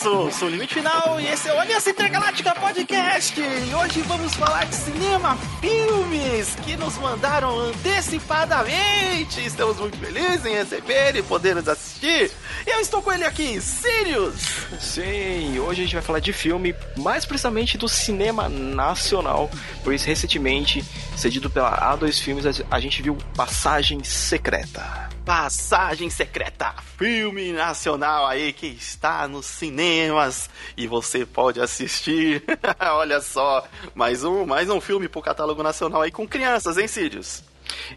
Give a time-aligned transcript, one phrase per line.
[0.00, 3.38] sou, sou o Limite Final e esse é o Aliança Intergaláctica Podcast.
[3.38, 9.44] E hoje vamos falar de cinema, filmes que nos mandaram antecipadamente.
[9.44, 12.30] Estamos muito felizes em receber e poder nos assistir.
[12.66, 14.40] E eu estou com ele aqui, Sirius.
[14.80, 19.50] Sim, hoje a gente vai falar de filme, mais precisamente do cinema nacional,
[19.84, 20.82] pois recentemente,
[21.14, 25.09] cedido pela A2 Filmes, a gente viu Passagem Secreta.
[25.24, 32.42] Passagem Secreta, filme nacional aí que está nos cinemas e você pode assistir.
[32.80, 37.44] Olha só, mais um, mais um filme pro catálogo nacional aí com crianças, hein, Sídios?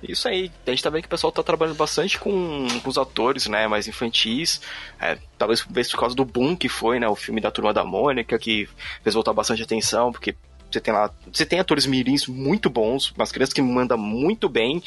[0.02, 2.98] Isso aí, a gente tá vendo que o pessoal tá trabalhando bastante com, com os
[2.98, 4.62] atores, né, mais infantis,
[5.00, 8.38] é, talvez por causa do boom que foi, né, o filme da Turma da Mônica,
[8.38, 8.70] que
[9.02, 10.36] fez voltar bastante atenção, porque
[10.74, 14.82] você tem lá, você tem atores mirins muito bons, umas crianças que mandam muito bem,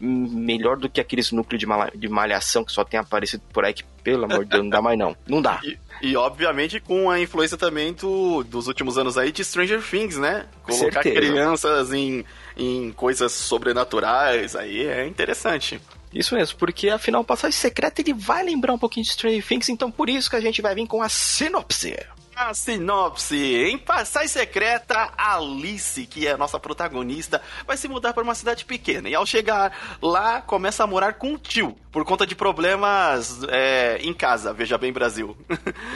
[0.00, 3.74] melhor do que aqueles núcleos de, mal, de malhação que só tem aparecido por aí,
[3.74, 5.16] que pelo amor de Deus, não dá mais não.
[5.26, 5.60] Não dá.
[5.62, 10.16] E, e obviamente com a influência também do, dos últimos anos aí de Stranger Things,
[10.16, 10.46] né?
[10.62, 11.16] Colocar Certeza.
[11.16, 12.24] crianças em,
[12.56, 15.80] em coisas sobrenaturais aí é interessante.
[16.12, 19.90] Isso mesmo, porque afinal, Passagem Secreta ele vai lembrar um pouquinho de Stranger Things, então
[19.90, 21.96] por isso que a gente vai vir com a sinopse.
[22.38, 23.36] A sinopse.
[23.36, 28.64] Em Passagem Secreta, Alice, que é a nossa protagonista, vai se mudar para uma cidade
[28.64, 29.08] pequena.
[29.08, 33.98] E ao chegar lá, começa a morar com o tio, por conta de problemas é,
[34.02, 35.36] em casa, veja bem, Brasil.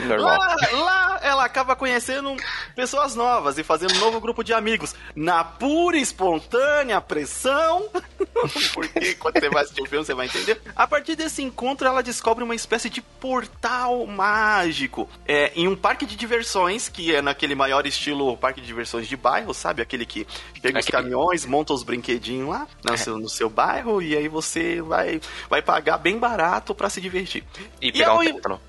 [0.05, 2.35] Lá, lá ela acaba conhecendo
[2.75, 4.93] pessoas novas e fazendo um novo grupo de amigos.
[5.15, 7.89] Na pura e espontânea pressão.
[8.73, 10.61] porque quando você vai assistir o filme, você vai entender.
[10.75, 16.05] A partir desse encontro, ela descobre uma espécie de portal mágico é, em um parque
[16.05, 19.81] de diversões que é naquele maior estilo parque de diversões de bairro, sabe?
[19.81, 20.27] Aquele que
[20.61, 22.97] pega os caminhões, monta os brinquedinhos lá no, é.
[22.97, 27.45] seu, no seu bairro e aí você vai, vai pagar bem barato para se divertir.
[27.81, 28.59] E, e pegar um tétano.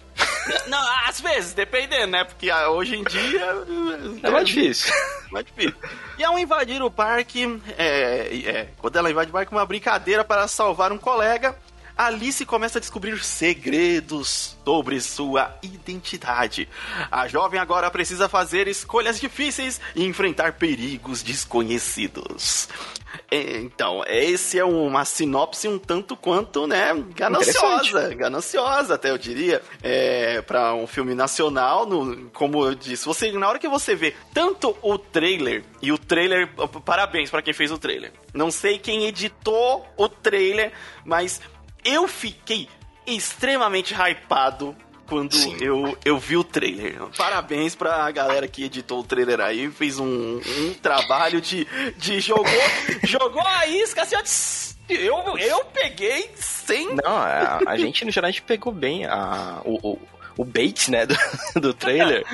[0.67, 2.25] Não, às vezes, dependendo, né?
[2.25, 3.65] Porque ah, hoje em dia.
[4.22, 4.93] É mais difícil.
[5.31, 5.75] Mais difícil.
[6.16, 10.47] E ao invadir o parque, é, é, quando ela invade o parque, uma brincadeira para
[10.47, 11.56] salvar um colega,
[11.97, 16.69] Alice começa a descobrir segredos sobre sua identidade.
[17.10, 22.69] A jovem agora precisa fazer escolhas difíceis e enfrentar perigos desconhecidos.
[23.31, 30.43] Então, esse é uma sinopse um tanto quanto, né, gananciosa, gananciosa até eu diria, é,
[30.43, 34.77] para um filme nacional, no, como eu disse, você na hora que você vê tanto
[34.83, 36.49] o trailer e o trailer,
[36.84, 38.12] parabéns para quem fez o trailer.
[38.33, 40.72] Não sei quem editou o trailer,
[41.04, 41.41] mas
[41.84, 42.69] eu fiquei
[43.06, 44.75] extremamente hypado
[45.06, 46.99] quando eu, eu vi o trailer.
[47.17, 52.47] Parabéns pra galera que editou o trailer aí, fez um, um trabalho de, de jogou,
[53.05, 56.95] jogou a isca assim, ó, eu, eu peguei sem.
[56.95, 59.99] Não, a, a gente no geral a gente pegou bem a, o, o
[60.43, 61.15] bait, né, do,
[61.61, 62.25] do trailer,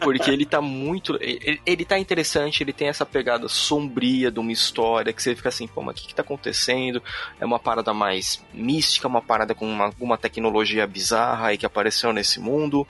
[0.00, 1.18] porque ele tá muito.
[1.20, 5.48] Ele, ele tá interessante, ele tem essa pegada sombria de uma história que você fica
[5.48, 7.02] assim, pô, mas o que, que tá acontecendo?
[7.40, 12.12] É uma parada mais mística, uma parada com uma, alguma tecnologia bizarra aí que apareceu
[12.12, 12.86] nesse mundo.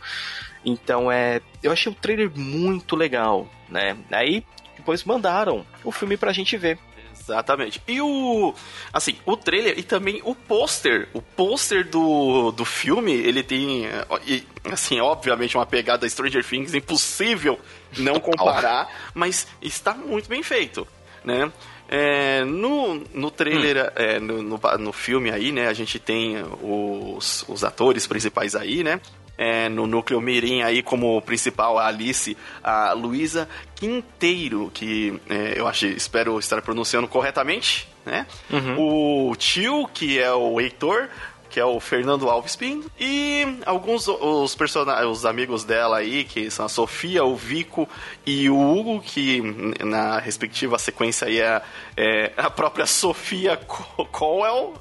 [0.65, 1.41] Então é.
[1.63, 3.97] Eu achei o trailer muito legal, né?
[4.11, 4.45] Aí
[4.77, 6.79] depois mandaram o filme pra gente ver.
[7.25, 7.83] Exatamente.
[7.89, 8.55] E o.
[8.93, 11.09] Assim, o trailer e também o pôster.
[11.15, 13.87] O pôster do, do filme, ele tem.
[14.27, 17.59] E, assim, obviamente, uma pegada Stranger Things impossível
[17.99, 20.87] não comparar, mas está muito bem feito,
[21.25, 21.51] né?
[21.89, 23.91] É, no, no trailer, hum.
[23.95, 28.83] é, no, no, no, filme aí, né, a gente tem os, os atores principais aí,
[28.83, 29.01] né?
[29.37, 35.67] É, no núcleo Mirim aí como principal a Alice, a Luísa Quinteiro, que é, eu
[35.67, 38.27] acho, espero estar pronunciando corretamente, né?
[38.51, 39.31] Uhum.
[39.31, 41.09] O tio, que é o Heitor,
[41.55, 46.51] que é o Fernando Alves Pinto, e alguns os personagens, os amigos dela aí, que
[46.51, 47.89] são a Sofia, o Vico
[48.27, 49.41] e o Hugo, que
[49.85, 51.63] na respectiva sequência aí é,
[51.97, 54.75] é a própria Sofia Cowell,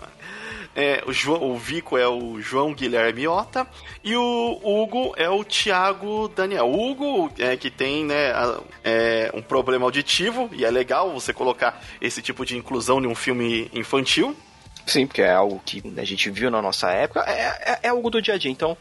[0.75, 3.68] é, o, João, o Vico é o João Guilherme Ota
[4.04, 6.66] e o Hugo é o Thiago Daniel.
[6.66, 8.31] O Hugo é que tem né,
[8.84, 13.16] é, um problema auditivo e é legal você colocar esse tipo de inclusão em um
[13.16, 14.36] filme infantil.
[14.86, 18.10] Sim, porque é algo que a gente viu na nossa época, é, é, é algo
[18.10, 18.52] do dia a dia.
[18.52, 18.74] Então,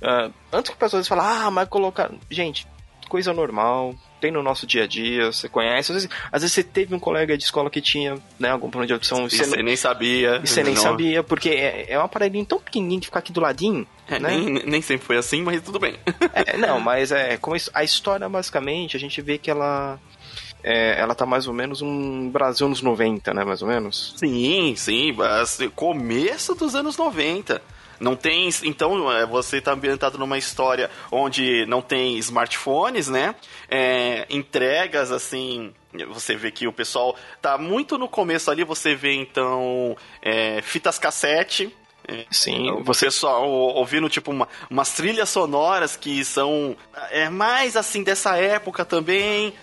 [0.00, 2.10] uh, antes que as pessoas falem, ah, mas colocar.
[2.30, 2.66] Gente,
[3.10, 5.90] coisa normal, tem no nosso dia a dia, você conhece.
[5.90, 8.86] Às vezes, às vezes você teve um colega de escola que tinha né, algum problema
[8.86, 9.26] de audição.
[9.26, 10.40] E você, você nem sabia.
[10.42, 13.40] E você nem sabia, porque é, é um aparelhinho tão pequenininho que fica aqui do
[13.40, 13.84] ladinho.
[14.08, 14.28] É, né?
[14.28, 15.96] nem, nem sempre foi assim, mas tudo bem.
[16.32, 19.98] É, não, mas é como isso, a história, basicamente, a gente vê que ela.
[20.62, 23.44] É, ela tá mais ou menos um Brasil nos 90, né?
[23.44, 24.14] Mais ou menos.
[24.16, 25.16] Sim, sim.
[25.74, 27.60] Começo dos anos 90.
[28.00, 28.48] Não tem.
[28.64, 33.34] Então, é, você está ambientado numa história onde não tem smartphones, né?
[33.68, 35.72] É, entregas assim.
[36.08, 40.98] Você vê que o pessoal tá muito no começo ali, você vê então é, fitas
[40.98, 41.74] cassete,
[42.30, 46.76] Sim, você só ouvindo tipo uma, umas trilhas sonoras que são
[47.10, 49.54] é mais assim dessa época também.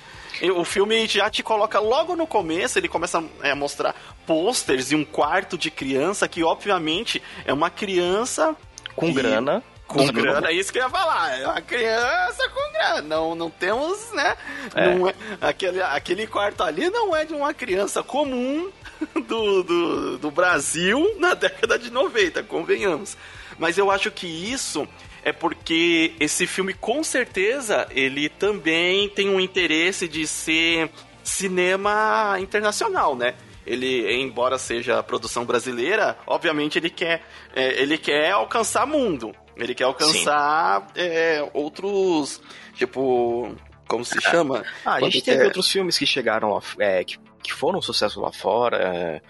[0.55, 3.95] O filme já te coloca logo no começo, ele começa a mostrar
[4.25, 8.55] posters e um quarto de criança que obviamente é uma criança
[8.95, 11.39] com grana com grana, é isso que eu ia falar.
[11.39, 13.01] É uma criança com grana.
[13.01, 14.35] Não, não temos, né?
[14.75, 14.93] É.
[14.93, 18.69] Não é, aquele, aquele quarto ali não é de uma criança comum
[19.27, 23.17] do, do, do Brasil na década de 90, convenhamos.
[23.57, 24.87] Mas eu acho que isso
[25.23, 30.89] é porque esse filme, com certeza, ele também tem um interesse de ser
[31.23, 33.35] cinema internacional, né?
[33.65, 37.21] Ele, embora seja produção brasileira, obviamente ele quer,
[37.53, 39.33] é, ele quer alcançar mundo.
[39.57, 42.41] Ele quer alcançar é, outros,
[42.75, 43.53] tipo,
[43.87, 44.63] como se chama?
[44.85, 47.17] Ah, a gente teve outros filmes que chegaram, é, que
[47.47, 48.77] que foram um sucesso lá fora.
[48.77, 49.21] É,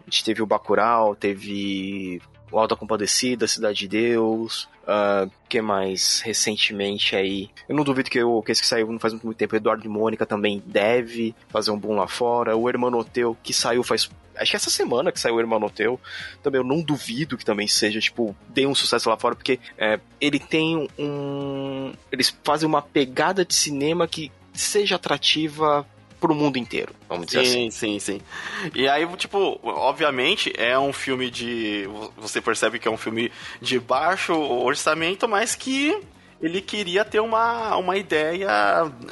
[0.00, 6.20] a gente teve o Bacurau, teve o Alta Compadecida, Cidade de Deus, uh, que mais
[6.20, 7.50] recentemente aí?
[7.68, 9.88] Eu não duvido que, o, que esse que saiu não faz muito tempo, Eduardo e
[9.88, 12.56] Mônica também deve fazer um boom lá fora.
[12.56, 14.10] O Hermanoteu, que saiu faz.
[14.36, 16.00] Acho que essa semana que saiu o Hermanoteu,
[16.42, 20.00] também eu não duvido que também seja, tipo, dê um sucesso lá fora, porque é,
[20.20, 21.92] ele tem um.
[22.10, 25.86] Eles fazem uma pegada de cinema que seja atrativa
[26.20, 27.70] pro mundo inteiro, vamos dizer sim, assim.
[27.70, 28.70] Sim, sim, sim.
[28.74, 31.88] E aí, tipo, obviamente é um filme de.
[32.18, 35.98] Você percebe que é um filme de baixo orçamento, mas que
[36.42, 38.48] ele queria ter uma, uma ideia,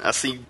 [0.03, 0.45] assim,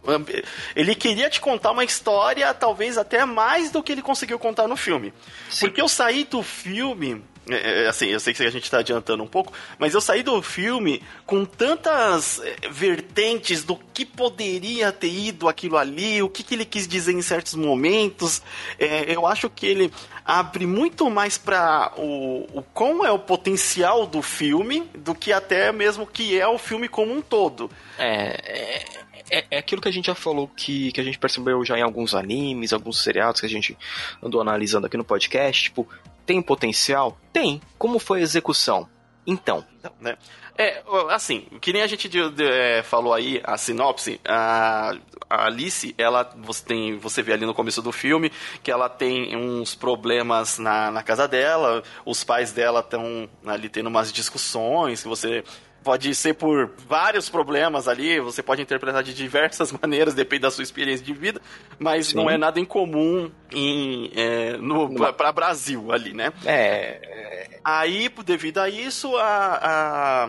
[0.77, 4.77] ele queria te contar uma história, talvez até mais do que ele conseguiu contar no
[4.77, 5.13] filme.
[5.51, 5.67] Sim.
[5.67, 9.23] Porque eu saí do filme é, é, assim, eu sei que a gente está adiantando
[9.23, 15.13] um pouco, mas eu saí do filme com tantas é, vertentes do que poderia ter
[15.13, 18.43] ido aquilo ali, o que, que ele quis dizer em certos momentos.
[18.79, 19.93] É, eu acho que ele
[20.25, 25.73] abre muito mais para o, o qual é o potencial do filme do que até
[25.73, 27.71] mesmo que é o filme como um todo.
[27.99, 28.85] É,
[29.31, 31.83] é, é, aquilo que a gente já falou que, que a gente percebeu já em
[31.83, 33.77] alguns animes, alguns seriados que a gente
[34.23, 35.89] andou analisando aqui no podcast, tipo,
[36.29, 37.19] tem potencial?
[37.33, 37.59] Tem.
[37.79, 38.87] Como foi a execução?
[39.27, 39.65] Então.
[39.99, 40.19] Né?
[40.59, 44.95] É, assim, que nem a gente de, de, é, falou aí, a sinopse, a,
[45.31, 48.31] a, Alice, ela, você, tem, você vê ali no começo do filme
[48.63, 53.87] que ela tem uns problemas na, na casa dela, os pais dela estão ali tendo
[53.87, 55.43] umas discussões, que você
[55.83, 60.63] pode ser por vários problemas ali, você pode interpretar de diversas maneiras, depende da sua
[60.63, 61.41] experiência de vida,
[61.79, 62.17] mas Sim.
[62.17, 66.33] não é nada incomum em, é, no, para Brasil ali, né?
[66.45, 67.59] É.
[67.65, 70.29] Aí, devido a isso, a, a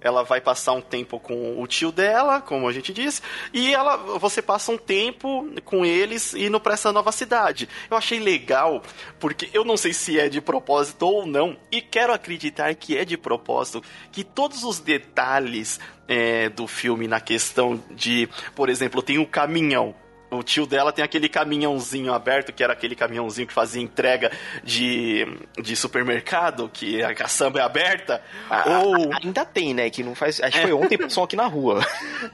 [0.00, 3.20] ela vai passar um tempo com o tio dela, como a gente disse,
[3.52, 7.68] e ela, você passa um tempo com eles indo para essa nova cidade.
[7.90, 8.82] Eu achei legal,
[9.18, 13.04] porque eu não sei se é de propósito ou não, e quero acreditar que é
[13.04, 19.18] de propósito, que todos os detalhes é, do filme na questão de, por exemplo, tem
[19.18, 19.94] o caminhão
[20.30, 24.30] o tio dela tem aquele caminhãozinho aberto, que era aquele caminhãozinho que fazia entrega
[24.62, 25.26] de,
[25.60, 28.22] de supermercado, que a caçamba é aberta.
[28.48, 29.90] Ah, ou ainda tem, né?
[29.90, 30.40] Que não faz.
[30.40, 31.84] Acho que foi ontem passou aqui na rua.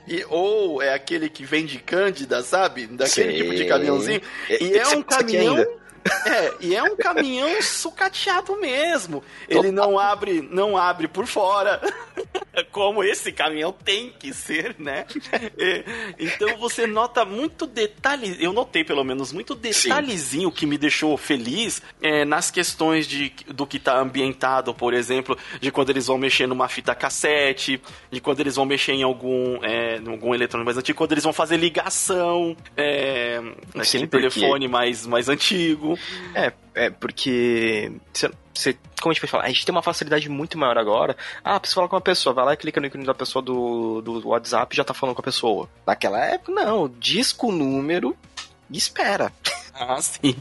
[0.08, 2.86] E, ou é aquele que vende cândida, sabe?
[2.86, 3.36] Daquele Sei.
[3.36, 4.20] tipo de caminhãozinho.
[4.48, 5.64] E é um caminhão
[6.26, 9.22] é, e é um caminhão sucateado mesmo.
[9.48, 11.80] Ele não abre, não abre por fora,
[12.72, 15.06] como esse caminhão tem que ser, né?
[16.18, 20.54] Então você nota muito detalhe, eu notei pelo menos muito detalhezinho Sim.
[20.54, 25.70] que me deixou feliz é, nas questões de, do que está ambientado, por exemplo, de
[25.70, 29.98] quando eles vão mexer numa fita cassete, de quando eles vão mexer em algum, é,
[29.98, 33.40] em algum eletrônico mais antigo, quando eles vão fazer ligação, é,
[33.74, 35.95] naquele telefone mais, mais antigo.
[36.34, 37.92] É, é porque.
[38.54, 39.44] Você, como a gente pode falar?
[39.44, 41.16] A gente tem uma facilidade muito maior agora.
[41.44, 44.00] Ah, precisa falar com uma pessoa, vai lá e clica no ícone da pessoa do,
[44.00, 45.68] do WhatsApp e já tá falando com a pessoa.
[45.86, 46.88] Naquela época, não.
[46.88, 48.16] Disco número
[48.70, 49.32] e espera.
[49.88, 50.34] Ah, sim.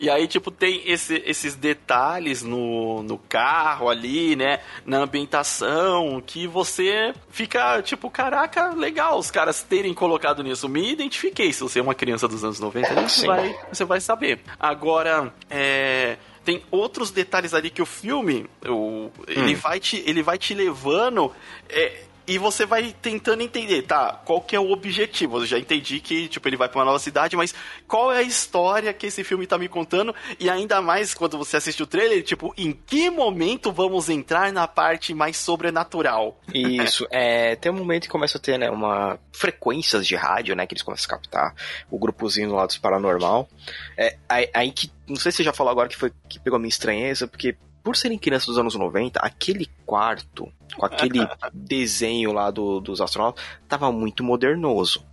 [0.00, 4.60] E aí, tipo, tem esse, esses detalhes no, no carro ali, né?
[4.84, 10.68] Na ambientação, que você fica, tipo, caraca, legal os caras terem colocado nisso.
[10.68, 11.52] Me identifiquei.
[11.52, 14.40] Se você é uma criança dos anos 90, você vai, você vai saber.
[14.60, 19.58] Agora, é tem outros detalhes ali que o filme o, ele, hum.
[19.58, 21.32] vai te, ele vai te levando
[21.68, 25.38] é, e você vai tentando entender, tá, qual que é o objetivo?
[25.38, 27.54] Eu já entendi que, tipo, ele vai pra uma nova cidade, mas
[27.86, 30.14] qual é a história que esse filme tá me contando?
[30.40, 34.66] E ainda mais quando você assiste o trailer, tipo, em que momento vamos entrar na
[34.66, 36.40] parte mais sobrenatural?
[36.52, 40.66] Isso, é, tem um momento que começa a ter, né, uma frequências de rádio, né,
[40.66, 41.54] que eles começam a captar
[41.90, 43.48] o grupozinho lado dos paranormal.
[43.96, 46.56] É, aí, aí que, não sei se você já falou agora que foi que pegou
[46.56, 47.56] a minha estranheza, porque
[47.86, 51.20] por serem crianças dos anos 90, aquele quarto, com aquele
[51.54, 55.04] desenho lá do, dos astronautas, tava muito modernoso.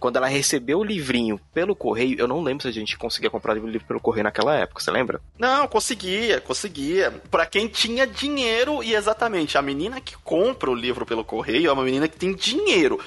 [0.00, 3.58] Quando ela recebeu o livrinho pelo correio, eu não lembro se a gente conseguia comprar
[3.58, 5.20] o livro pelo correio naquela época, você lembra?
[5.38, 7.10] Não, conseguia, conseguia.
[7.30, 11.72] Para quem tinha dinheiro, e exatamente, a menina que compra o livro pelo correio é
[11.72, 12.98] uma menina que tem dinheiro.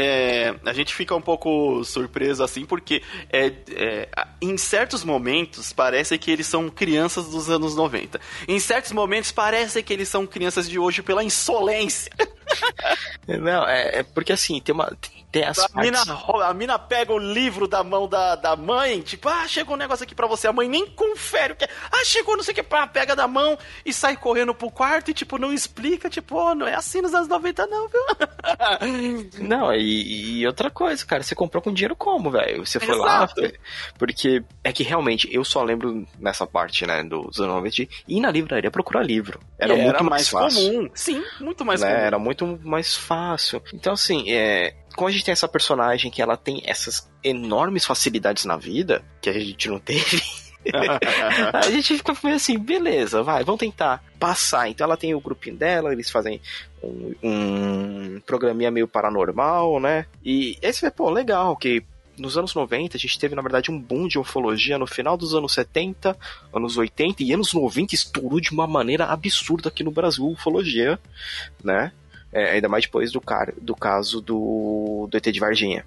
[0.00, 3.02] É, a gente fica um pouco surpreso assim, porque
[3.32, 4.08] é, é,
[4.40, 8.20] em certos momentos parece que eles são crianças dos anos 90.
[8.46, 12.12] Em certos momentos parece que eles são crianças de hoje pela insolência.
[13.26, 14.86] Não, é, é porque assim, tem uma.
[14.86, 16.02] Tem as a, mina,
[16.44, 20.04] a mina pega o livro da mão da, da mãe, tipo, ah, chegou um negócio
[20.04, 20.46] aqui pra você.
[20.46, 21.68] A mãe nem confere o que é.
[21.90, 25.10] Ah, chegou não sei o que, pá, pega da mão e sai correndo pro quarto
[25.10, 28.00] e, tipo, não explica, tipo, oh, não é assim nos anos 90, não, viu?
[29.40, 32.66] não, e, e, outra coisa, cara, você comprou com dinheiro como, velho?
[32.66, 33.40] Você foi Exato.
[33.40, 33.50] lá.
[33.98, 38.20] Porque é que realmente eu só lembro nessa parte, né, dos anos 90 de ir
[38.20, 39.40] na livraria procurar livro.
[39.58, 40.72] Era muito era mais, mais fácil.
[40.72, 40.90] comum.
[40.94, 41.88] Sim, muito mais né?
[41.88, 42.00] comum.
[42.00, 43.62] Era muito mais fácil.
[43.72, 48.44] Então, assim, é, como a gente tem essa personagem que ela tem essas enormes facilidades
[48.44, 50.20] na vida, que a gente não teve.
[51.54, 54.68] a gente fica assim, beleza, vai, vamos tentar passar.
[54.68, 56.40] Então ela tem o grupinho dela, eles fazem
[56.82, 60.04] um, um programinha meio paranormal, né?
[60.24, 61.84] E esse é, pô, legal, que
[62.18, 65.32] nos anos 90 a gente teve, na verdade, um boom de ufologia no final dos
[65.32, 66.18] anos 70,
[66.52, 70.98] anos 80 e anos 90 estourou de uma maneira absurda aqui no Brasil ufologia,
[71.62, 71.92] né?
[72.32, 75.84] É, ainda mais depois do, cara, do caso do, do ET de Varginha.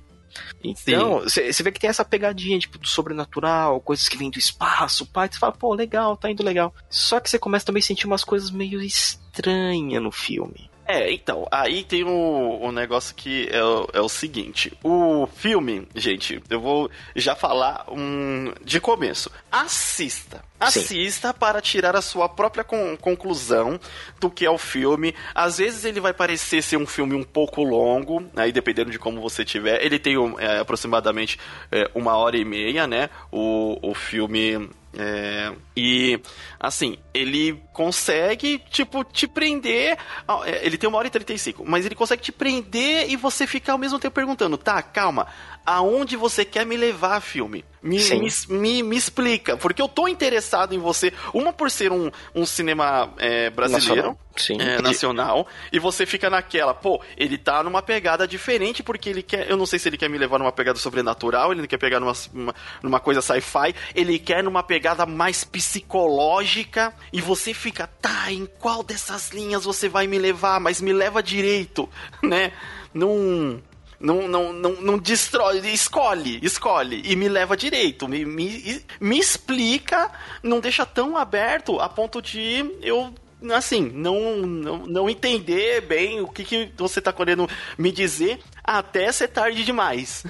[0.63, 5.05] Então, você vê que tem essa pegadinha, tipo, do sobrenatural, coisas que vêm do espaço,
[5.05, 6.73] pai, você fala, pô, legal, tá indo legal.
[6.89, 10.70] Só que você começa também a sentir umas coisas meio estranhas no filme.
[10.87, 15.87] É, então, aí tem um, um negócio que é o, é o seguinte: o filme,
[15.95, 19.31] gente, eu vou já falar um, de começo.
[19.51, 20.43] Assista.
[20.59, 21.33] Assista Sim.
[21.39, 23.79] para tirar a sua própria con conclusão
[24.19, 25.15] do que é o filme.
[25.33, 29.21] Às vezes ele vai parecer ser um filme um pouco longo, aí dependendo de como
[29.21, 29.83] você tiver.
[29.83, 31.39] Ele tem é, aproximadamente
[31.71, 33.09] é, uma hora e meia, né?
[33.31, 36.19] O, o filme é, e
[36.59, 39.97] assim, ele consegue, tipo, te prender.
[40.45, 43.73] É, ele tem uma hora e 35, mas ele consegue te prender e você ficar
[43.73, 45.27] ao mesmo tempo perguntando: tá, calma,
[45.65, 47.63] aonde você quer me levar, filme?
[47.83, 51.11] Me, me, me, me, explica, porque eu tô interessado em você.
[51.33, 56.75] Uma por ser um, um cinema é, brasileiro, nacional, é, nacional, e você fica naquela,
[56.75, 59.49] pô, ele tá numa pegada diferente, porque ele quer.
[59.49, 61.99] Eu não sei se ele quer me levar numa pegada sobrenatural, ele não quer pegar
[61.99, 68.31] numa, uma, numa coisa sci-fi, ele quer numa pegada mais psicológica, e você fica, tá,
[68.31, 70.59] em qual dessas linhas você vai me levar?
[70.59, 71.89] Mas me leva direito,
[72.21, 72.51] né?
[72.93, 73.59] Num
[74.01, 80.11] não, não, não, não destrói, escolhe, escolhe e me leva direito, me, me, me explica,
[80.41, 83.13] não deixa tão aberto a ponto de eu
[83.53, 89.11] assim, não, não, não entender bem o que, que você está querendo me dizer até
[89.11, 90.23] ser tarde demais.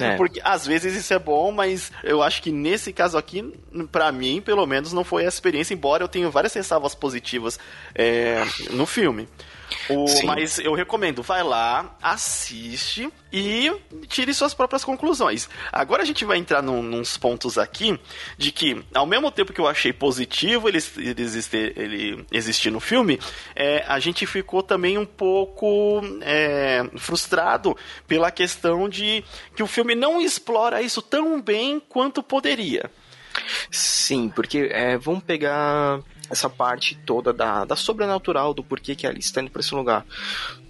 [0.00, 0.16] É.
[0.18, 3.54] Porque às vezes isso é bom, mas eu acho que nesse caso aqui,
[3.92, 7.58] para mim, pelo menos, não foi essa experiência, embora eu tenha várias ressalvas positivas
[7.94, 9.28] é, no filme.
[9.88, 13.70] O, mas eu recomendo, vai lá, assiste e
[14.08, 15.48] tire suas próprias conclusões.
[15.72, 17.98] Agora a gente vai entrar num, nos pontos aqui
[18.36, 22.80] de que, ao mesmo tempo que eu achei positivo ele, ele, existir, ele existir no
[22.80, 23.20] filme,
[23.54, 29.24] é, a gente ficou também um pouco é, frustrado pela questão de
[29.54, 32.90] que o filme não explora isso tão bem quanto poderia.
[33.70, 36.00] Sim, porque é, vamos pegar
[36.30, 39.74] essa parte toda da, da sobrenatural, do porquê que a Alice está indo pra esse
[39.74, 40.06] lugar.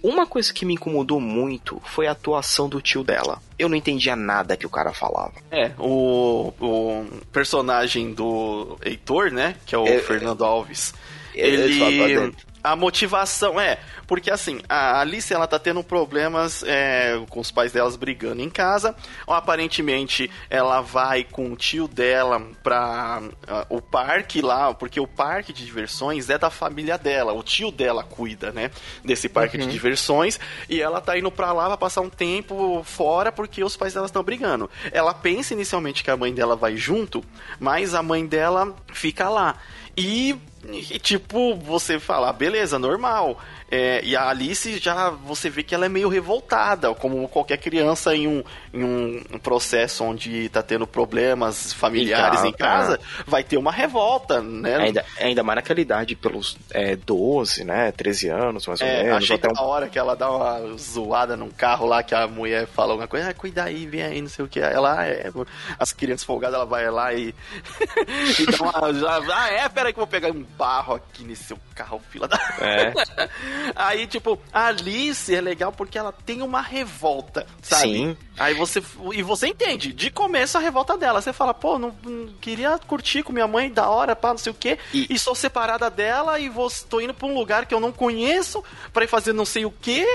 [0.01, 3.41] Uma coisa que me incomodou muito foi a atuação do tio dela.
[3.57, 5.33] Eu não entendia nada que o cara falava.
[5.51, 9.55] É, o, o personagem do Heitor, né?
[9.65, 10.93] Que é o é, Fernando Alves.
[11.35, 17.39] É, ele a motivação é porque assim a Alice ela tá tendo problemas é, com
[17.39, 18.95] os pais delas brigando em casa.
[19.25, 25.07] Ou, aparentemente ela vai com o tio dela para uh, o parque lá porque o
[25.07, 27.33] parque de diversões é da família dela.
[27.33, 28.71] O tio dela cuida né
[29.03, 29.65] desse parque uhum.
[29.65, 30.39] de diversões.
[30.69, 34.05] E ela tá indo para lá para passar um tempo fora porque os pais dela
[34.05, 34.69] estão brigando.
[34.91, 37.23] Ela pensa inicialmente que a mãe dela vai junto
[37.59, 39.55] mas a mãe dela fica lá
[39.97, 43.39] e e, tipo, você falar, beleza, normal.
[43.71, 48.13] É, e a Alice já você vê que ela é meio revoltada, como qualquer criança
[48.13, 53.71] em um, em um processo onde tá tendo problemas familiares em casa, vai ter uma
[53.71, 54.75] revolta, né?
[54.75, 57.91] Ainda, ainda mais naquela idade, pelos é, 12, né?
[57.93, 59.17] 13 anos, mais ou É, menos.
[59.23, 62.67] achei até um- hora que ela dá uma zoada num carro lá, que a mulher
[62.67, 64.59] fala alguma coisa, ah, cuida aí, vem aí, não sei o que.
[64.59, 65.31] Ela, ah, é,
[65.79, 67.33] as crianças folgadas, ela vai lá e,
[68.37, 71.23] e dá uma, já, ah, é, pera aí que eu vou pegar um barro aqui
[71.23, 72.37] nesse seu carro, fila da...
[72.59, 72.91] É.
[73.75, 77.81] Aí, tipo, a Alice é legal porque ela tem uma revolta, sabe?
[77.83, 78.17] Sim.
[78.37, 78.81] Aí você.
[79.13, 81.21] E você entende, de começo a revolta dela.
[81.21, 84.51] Você fala, pô, não, não queria curtir com minha mãe da hora, pá, não sei
[84.51, 84.77] o quê.
[84.93, 87.91] E- E, sou separada dela e vou, tô indo pra um lugar que eu não
[87.91, 88.63] conheço
[88.93, 90.05] pra ir fazer não sei o quê.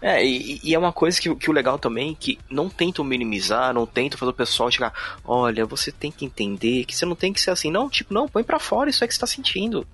[0.00, 3.74] É, e, e é uma coisa que, que o legal também, que não tentam minimizar,
[3.74, 7.30] não tentam fazer o pessoal chegar, olha, você tem que entender que você não tem
[7.32, 9.86] que ser assim, não, tipo, não, põe pra fora isso aí que você tá sentindo,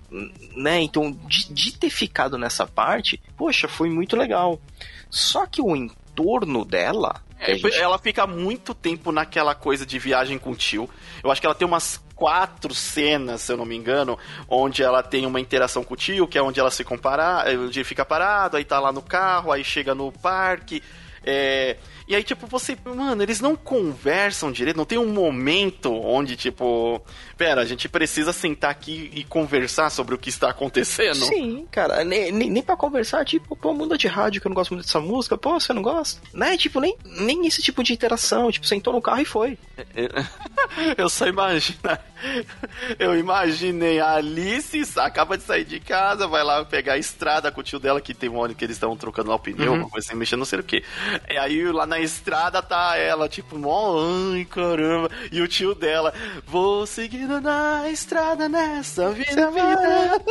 [0.55, 0.79] né?
[0.79, 4.59] Então, de, de ter ficado nessa parte, poxa, foi muito legal.
[5.09, 10.39] Só que o entorno dela, É, gente- Ela fica muito tempo naquela coisa de viagem
[10.39, 10.89] com o tio.
[11.23, 14.17] Eu acho que ela tem umas quatro cenas, se eu não me engano,
[14.49, 17.77] onde ela tem uma interação com o tio, que é onde ela se compara, onde
[17.79, 20.81] ele fica parado, aí tá lá no carro, aí chega no parque.
[21.29, 21.77] é,
[22.07, 22.77] E aí, tipo, você.
[22.85, 27.01] Mano, eles não conversam direito, não tem um momento onde, tipo.
[27.37, 31.15] Pera, a gente precisa sentar aqui e conversar sobre o que está acontecendo.
[31.25, 34.55] Sim, cara, nem, nem, nem pra conversar, tipo, pô, muda de rádio que eu não
[34.55, 36.21] gosto muito dessa música, pô, você não gosta?
[36.33, 36.57] Né?
[36.57, 39.57] Tipo, nem, nem esse tipo de interação, tipo, sentou no carro e foi.
[40.97, 41.77] Eu só imagino.
[42.97, 47.61] Eu imaginei a Alice acaba de sair de casa, vai lá pegar a estrada com
[47.61, 49.79] o tio dela, que tem um ano que eles estão trocando lá o pneu, Uhum.
[49.81, 50.83] uma coisa assim, mexendo não sei o que.
[51.29, 53.95] E aí lá na estrada tá ela, tipo, mó,
[54.33, 55.09] ai caramba.
[55.31, 56.13] E o tio dela,
[56.45, 59.49] vou seguindo na estrada nessa vida.
[59.51, 60.21] vida.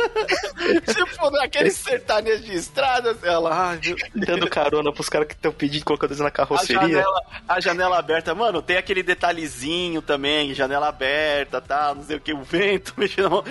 [0.93, 5.85] tipo, naquele sertanejo de estrada, ela, ai, meu Dando carona pros caras que estão pedindo,
[5.85, 6.79] colocando isso na a carroceria.
[6.79, 12.19] janela, a janela aberta, mano, tem aquele detalhezinho também, janela aberta, tá, não sei o
[12.19, 13.43] que, o vento mexendo.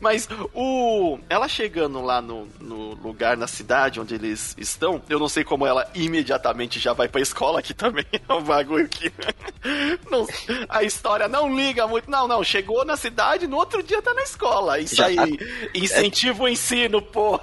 [0.00, 5.28] Mas o ela chegando lá no, no lugar na cidade onde eles estão, eu não
[5.28, 9.12] sei como ela imediatamente já vai pra escola aqui também, é um bagulho que
[10.10, 10.26] não-
[10.68, 12.10] a história não liga muito.
[12.10, 14.78] Não, não, chegou na cidade, no outro dia tá na escola.
[14.78, 17.40] Isso Já aí tá- incentiva o ensino, pô.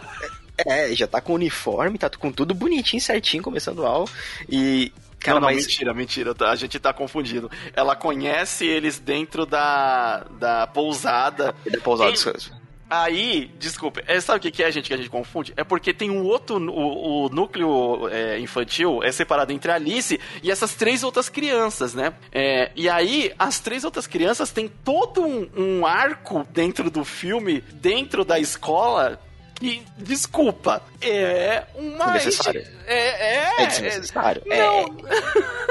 [0.66, 4.08] É, já tá com uniforme, tá com tudo bonitinho, certinho, começando a aula.
[4.50, 5.66] E, cara, não, não, mas.
[5.66, 7.50] mentira, mentira, tá- a gente tá confundindo.
[7.74, 11.56] Ela conhece eles dentro da, da pousada.
[11.66, 12.52] Da pousada coisas.
[12.90, 15.54] Aí, desculpe, é, sabe o que, que é, gente, que a gente confunde?
[15.56, 20.20] É porque tem um outro, o, o núcleo é, infantil é separado entre a Alice
[20.42, 22.14] e essas três outras crianças, né?
[22.32, 27.62] É, e aí, as três outras crianças têm todo um, um arco dentro do filme,
[27.74, 29.22] dentro da escola,
[29.60, 32.14] que, desculpa, é uma...
[32.14, 32.66] Desnecessário.
[32.86, 33.00] É,
[33.60, 34.42] é, É desnecessário.
[34.48, 34.96] é, É, não,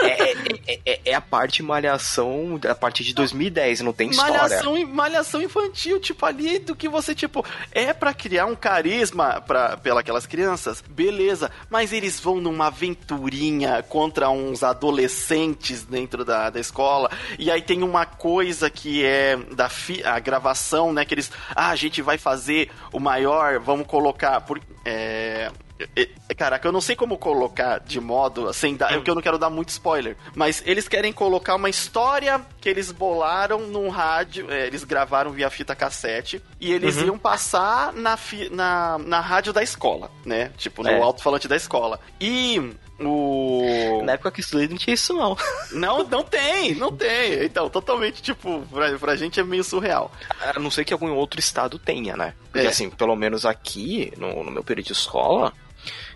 [0.01, 0.33] É,
[0.72, 4.33] é, é- é a parte malhação da parte de 2010, não tem história.
[4.40, 9.77] Malhação, malhação infantil, tipo, ali do que você, tipo, é pra criar um carisma pra,
[9.77, 16.61] pela aquelas crianças, beleza, mas eles vão numa aventurinha contra uns adolescentes dentro da, da
[16.61, 21.31] escola, e aí tem uma coisa que é da fi, a gravação, né, que eles,
[21.55, 25.51] ah, a gente vai fazer o maior, vamos colocar, por, é...
[25.97, 29.38] é- Caraca, eu não sei como colocar de modo sem dar, porque eu não quero
[29.38, 30.17] dar muito spoiler.
[30.37, 35.51] Mas eles querem colocar uma história que eles bolaram num rádio, é, eles gravaram via
[35.51, 37.07] fita cassete e eles Uhum.
[37.07, 38.17] iam passar na,
[38.53, 40.53] na, na rádio da escola, né?
[40.57, 41.01] Tipo, no É.
[41.01, 41.99] alto-falante da escola.
[42.21, 44.02] E o.
[44.04, 45.37] Na época que estudei não tinha isso, não.
[45.72, 47.44] Não, não tem, não tem.
[47.44, 50.11] Então, totalmente, tipo, pra, pra gente é meio surreal.
[50.40, 52.34] A não ser que algum outro estado tenha, né?
[52.50, 52.70] Porque É.
[52.70, 55.52] assim, pelo menos aqui, no, no meu período de escola,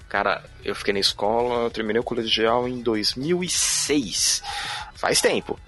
[0.09, 4.43] cara, eu fiquei na escola, terminei o colegial em 2006.
[4.95, 5.59] Faz tempo.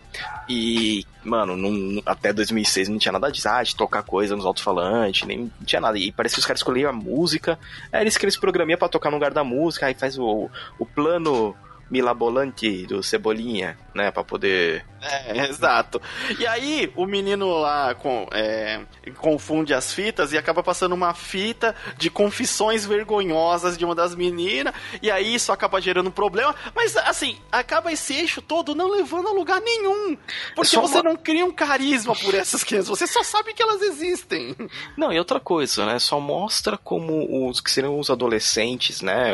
[0.49, 5.27] E, mano, não- até 2006 não tinha nada de, ah, de tocar coisa nos alto-falantes,
[5.27, 5.99] nem não tinha nada.
[5.99, 7.59] E parecia que os caras escolhiam a música,
[7.93, 10.87] aí eles criam esse programinha pra tocar no lugar da música, aí faz o, o
[10.87, 11.55] plano
[11.91, 14.85] milabolante do Cebolinha, né, pra poder...
[15.07, 16.01] É, exato.
[16.39, 18.81] E aí, o menino lá com, é,
[19.19, 24.73] confunde as fitas e acaba passando uma fita de confissões vergonhosas de uma das meninas,
[25.03, 26.55] e aí isso acaba gerando um problema.
[26.75, 30.17] Mas, assim, acaba esse eixo todo não levando a lugar nenhum.
[30.57, 33.83] Porque você uma- não cria um carisma por essas crianças, você só sabe que elas
[33.83, 34.57] existem.
[34.97, 35.99] Não, e outra coisa, né?
[35.99, 39.33] Só mostra como os que seriam os adolescentes, né?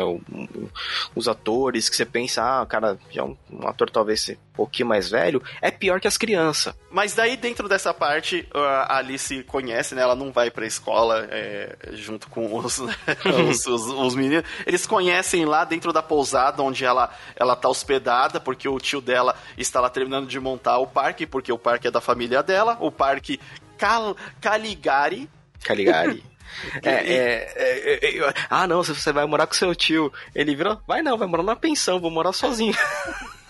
[1.15, 4.35] os atores que você pensa, pensar, o cara já é um, um ator talvez um
[4.53, 6.73] pouquinho mais velho, é pior que as crianças.
[6.89, 10.01] Mas daí, dentro dessa parte, a Alice conhece, né?
[10.01, 12.95] Ela não vai pra escola é, junto com os, né,
[13.49, 14.45] os, os, os, meninos.
[14.65, 19.35] Eles conhecem lá dentro da pousada onde ela, ela tá hospedada, porque o tio dela
[19.57, 22.77] está lá terminando de montar o parque, porque o parque é da família dela.
[22.79, 23.39] O parque
[23.77, 25.29] Cal Caligari.
[25.63, 26.23] Caligari.
[26.83, 30.11] É, é, é, é, ah, não, você vai morar com seu tio.
[30.35, 32.75] Ele virou, vai não, vai morar na pensão, vou morar sozinho.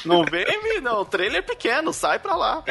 [0.03, 0.45] Não vem,
[0.81, 1.01] não.
[1.01, 2.63] O trailer é pequeno, sai pra lá.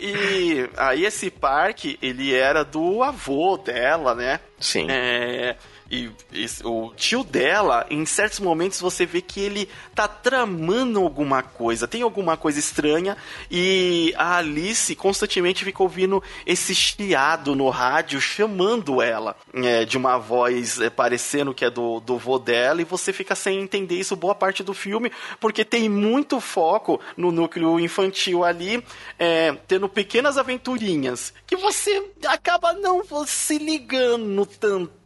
[0.00, 4.38] E aí esse parque, ele era do avô dela, né?
[4.60, 4.86] Sim.
[4.90, 5.56] É,
[5.90, 11.42] e, e, o tio dela, em certos momentos você vê que ele tá tramando alguma
[11.42, 13.16] coisa, tem alguma coisa estranha.
[13.50, 20.18] E a Alice constantemente fica ouvindo esse chiado no rádio chamando ela é, de uma
[20.18, 22.82] voz é, parecendo que é do, do vô dela.
[22.82, 27.32] E você fica sem entender isso boa parte do filme porque tem muito foco no
[27.32, 28.84] núcleo infantil ali,
[29.18, 34.97] é, tendo pequenas aventurinhas que você acaba não se ligando tanto.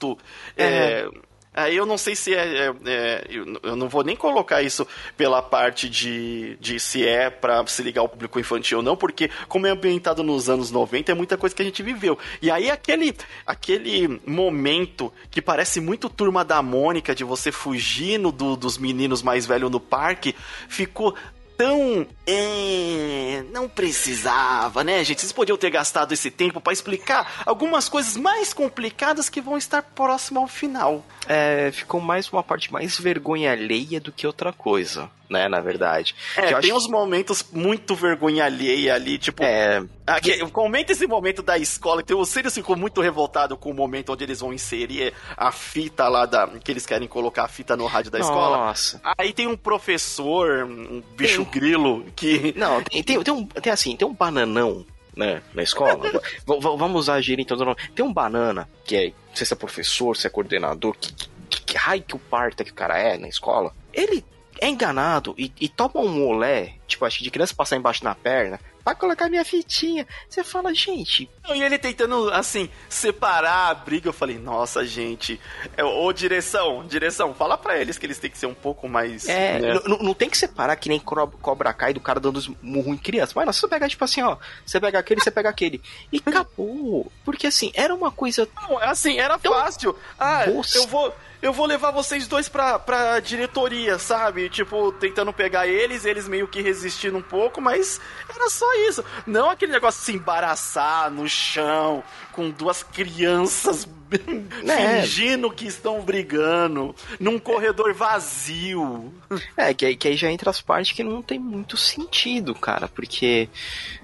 [0.56, 1.08] É, é,
[1.54, 3.26] aí eu não sei se é, é, é,
[3.62, 4.86] Eu não vou nem colocar isso
[5.16, 9.30] pela parte de, de se é para se ligar ao público infantil ou não, porque,
[9.48, 12.18] como é ambientado nos anos 90, é muita coisa que a gente viveu.
[12.40, 13.14] E aí, aquele,
[13.46, 19.46] aquele momento que parece muito turma da Mônica, de você fugindo do, dos meninos mais
[19.46, 20.34] velhos no parque,
[20.68, 21.14] ficou
[21.56, 22.06] tão.
[22.26, 25.20] É, não precisava, né, gente?
[25.20, 29.82] Vocês podiam ter gastado esse tempo para explicar algumas coisas mais complicadas que vão estar
[29.82, 31.04] próximo ao final.
[31.28, 36.14] É, ficou mais uma parte mais vergonha alheia do que outra coisa né, na verdade.
[36.36, 36.74] É, tem acho...
[36.74, 39.42] uns momentos muito vergonha alheia ali, tipo...
[39.42, 39.82] É...
[40.06, 44.12] Aqui, comenta esse momento da escola, então o Sirius ficou muito revoltado com o momento
[44.12, 46.46] onde eles vão inserir a fita lá da...
[46.46, 48.30] que eles querem colocar a fita no rádio da Nossa.
[48.30, 48.56] escola.
[48.56, 49.00] Nossa.
[49.16, 51.52] Aí tem um professor, um bicho tem...
[51.52, 52.52] grilo, que...
[52.56, 54.84] Não, tem, tem, tem, um, tem assim, tem um bananão
[55.16, 55.98] né, na escola.
[56.46, 57.74] vamos usar a gíria então.
[57.94, 61.12] Tem um banana, que é, não sei se é professor, se é coordenador, que,
[61.48, 63.74] que, que raio que o parta que o cara é na escola.
[63.92, 64.24] Ele
[64.62, 68.14] é enganado e, e toma um olé, tipo, acho que de criança passar embaixo na
[68.14, 70.06] perna, vai colocar minha fitinha.
[70.28, 71.28] Você fala, gente.
[71.52, 74.08] E ele tentando, assim, separar a briga.
[74.08, 75.40] Eu falei, nossa, gente.
[75.76, 79.28] É, ô, direção, direção, fala para eles que eles têm que ser um pouco mais.
[79.28, 79.80] É, né?
[80.00, 83.32] não tem que separar que nem cobra cai do cara dando murro em criança.
[83.34, 84.36] Mas não, você pega, tipo assim, ó.
[84.64, 85.82] Você pega aquele, você pega aquele.
[86.12, 87.10] E acabou.
[87.24, 88.48] Porque assim, era uma coisa.
[88.54, 89.96] Não, assim, era fácil.
[90.16, 90.78] Ah, Nossa.
[90.78, 94.48] eu vou eu vou levar vocês dois pra, pra diretoria, sabe?
[94.48, 98.00] Tipo, tentando pegar eles, eles meio que resistindo um pouco, mas
[98.32, 99.04] era só isso.
[99.26, 103.88] Não aquele negócio de se embaraçar no chão, com duas crianças.
[104.12, 109.12] Fingindo que estão brigando, num corredor vazio.
[109.56, 112.88] É, que aí, que aí já entra as partes que não tem muito sentido, cara,
[112.88, 113.48] porque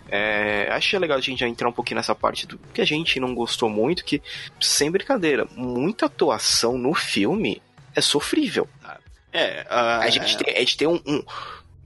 [0.09, 3.21] é, acho legal a gente já entrar um pouquinho nessa parte do que a gente
[3.21, 4.23] não gostou muito, que,
[4.61, 7.61] sem brincadeira, muita atuação no filme
[7.95, 8.69] é sofrível.
[9.33, 11.23] É, uh, a, gente tem, a gente tem um, um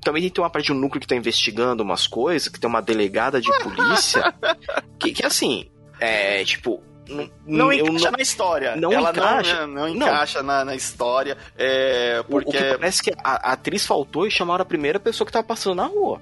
[0.02, 2.82] também tem uma parte de um núcleo que tá investigando umas coisas, que tem uma
[2.82, 4.34] delegada de polícia,
[4.98, 6.82] que, que assim, é tipo.
[7.12, 8.76] Não, não encaixa não, na história.
[8.76, 9.66] Não Ela encaixa.
[9.66, 11.36] Não, não encaixa na, na, história.
[11.56, 12.56] É, porque...
[12.56, 15.76] O, o parece que a, atriz faltou e chamaram a primeira pessoa que tava passando
[15.76, 16.20] na rua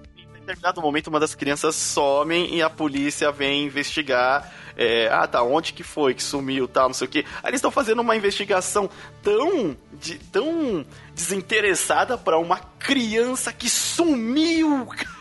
[0.51, 4.53] determinado momento uma das crianças somem e a polícia vem investigar.
[4.77, 7.19] É, ah, tá, onde que foi que sumiu, tal, não sei o que.
[7.43, 8.89] Aí eles estão fazendo uma investigação
[9.23, 14.89] tão, de, tão desinteressada para uma criança que sumiu.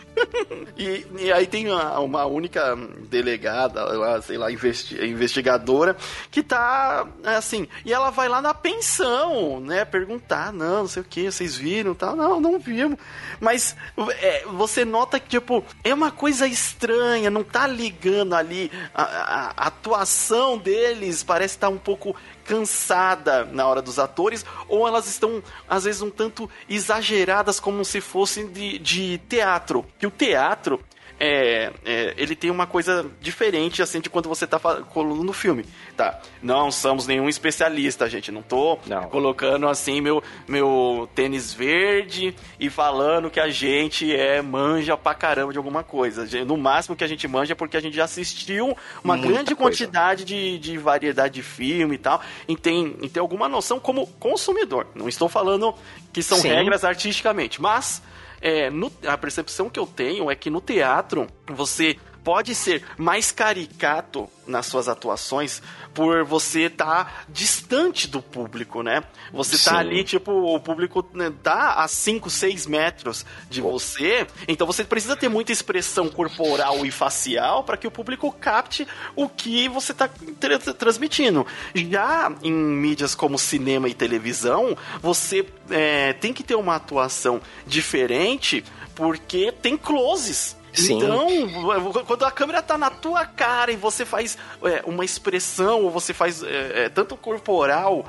[0.78, 2.76] e, e, aí tem uma, uma, única
[3.10, 5.96] delegada, sei lá, investi investigadora,
[6.32, 11.06] que tá assim, e ela vai lá na pensão, né, perguntar, não, não sei o
[11.06, 12.98] que, vocês viram tal, não, não vimos.
[13.40, 13.76] Mas
[14.20, 19.54] é, você nota que, tipo, é uma coisa estranha, não tá ligando ali, a, a,
[19.58, 22.16] a atuação deles parece estar tá um pouco
[22.50, 28.02] cansada na hora dos atores, ou elas estão, às vezes, um tanto exageradas como se
[28.02, 29.86] fossem de, de teatro.
[30.00, 30.84] Que o teatro
[31.20, 35.66] é, é, ele tem uma coisa diferente assim de quando você tá colando no filme,
[35.98, 36.20] tá?
[36.42, 38.32] Não somos nenhum especialista, gente.
[38.32, 39.04] Não tô não.
[39.10, 45.52] colocando assim meu, meu tênis verde e falando que a gente é manja pra caramba
[45.52, 46.26] de alguma coisa.
[46.46, 49.56] No máximo que a gente manja é porque a gente já assistiu uma Muita grande
[49.56, 49.72] coisa.
[49.72, 54.08] quantidade de, de variedade de filme e tal, e tem, e tem alguma noção como
[54.08, 54.88] consumidor.
[54.96, 55.76] Não estou falando
[56.14, 56.50] que são Sim.
[56.50, 58.02] regras artisticamente, mas
[58.42, 63.32] é, no, a percepção que eu tenho é que no teatro você pode ser mais
[63.32, 65.62] caricato nas suas atuações
[65.94, 69.04] por você estar tá distante do público, né?
[69.32, 69.78] Você tá Sim.
[69.78, 75.16] ali, tipo, o público né, tá a 5, 6 metros de você, então você precisa
[75.16, 80.10] ter muita expressão corporal e facial para que o público capte o que você tá
[80.40, 81.46] tra transmitindo.
[81.76, 88.64] Já em mídias como cinema e televisão, você é, tem que ter uma atuação diferente
[88.96, 90.59] porque tem closes.
[90.80, 90.98] Sim.
[90.98, 95.92] Então, quando a câmera tá na tua cara e você faz é, uma expressão, ou
[95.92, 98.08] você faz é, é, tanto corporal,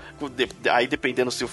[0.71, 1.47] aí dependendo se,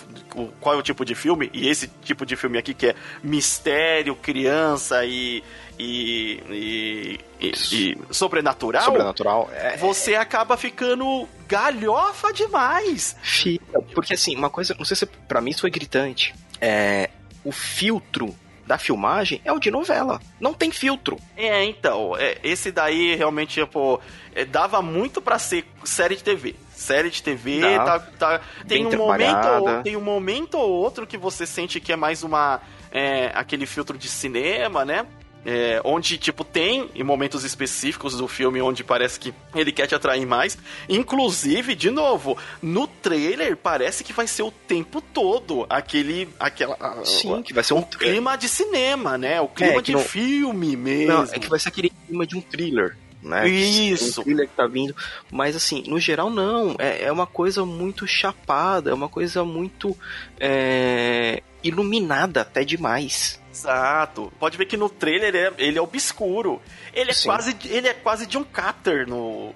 [0.59, 4.15] qual é o tipo de filme, e esse tipo de filme aqui que é mistério,
[4.15, 5.43] criança e.
[5.79, 9.77] E, e, e, e sobrenatural, sobrenatural é...
[9.77, 13.15] você acaba ficando galhofa demais.
[13.21, 16.33] Fica, porque assim, uma coisa, não sei se para mim isso foi gritante.
[16.59, 17.11] É,
[17.43, 18.35] o filtro
[18.67, 20.19] da filmagem é o de novela.
[20.39, 21.17] Não tem filtro.
[21.35, 23.99] É, então, é, esse daí realmente, tipo,
[24.35, 26.55] é, dava muito para ser série de TV.
[26.75, 31.43] Série de TV, tá, tá, tem um momento, tem um momento ou outro que você
[31.47, 35.07] sente que é mais uma é, aquele filtro de cinema, né?
[35.45, 39.95] É, onde, tipo, tem em momentos específicos do filme onde parece que ele quer te
[39.95, 40.57] atrair mais.
[40.89, 46.27] Inclusive, de novo, no trailer parece que vai ser o tempo todo aquele.
[46.39, 49.39] aquela Sim, que vai ser um clima de cinema, né?
[49.39, 50.01] O clima é, de não...
[50.01, 51.13] filme mesmo.
[51.13, 52.97] Não, é que vai ser aquele clima de um thriller.
[53.21, 53.47] Né?
[53.47, 54.21] Isso.
[54.21, 54.95] Um thriller que tá vindo.
[55.31, 56.75] Mas assim, no geral, não.
[56.77, 59.95] É, é uma coisa muito chapada, é uma coisa muito
[60.39, 63.39] é, iluminada até demais.
[63.57, 64.31] Exato.
[64.39, 66.61] Pode ver que no trailer ele é, ele é obscuro.
[66.93, 69.51] Ele é, quase, ele é quase John Carter no.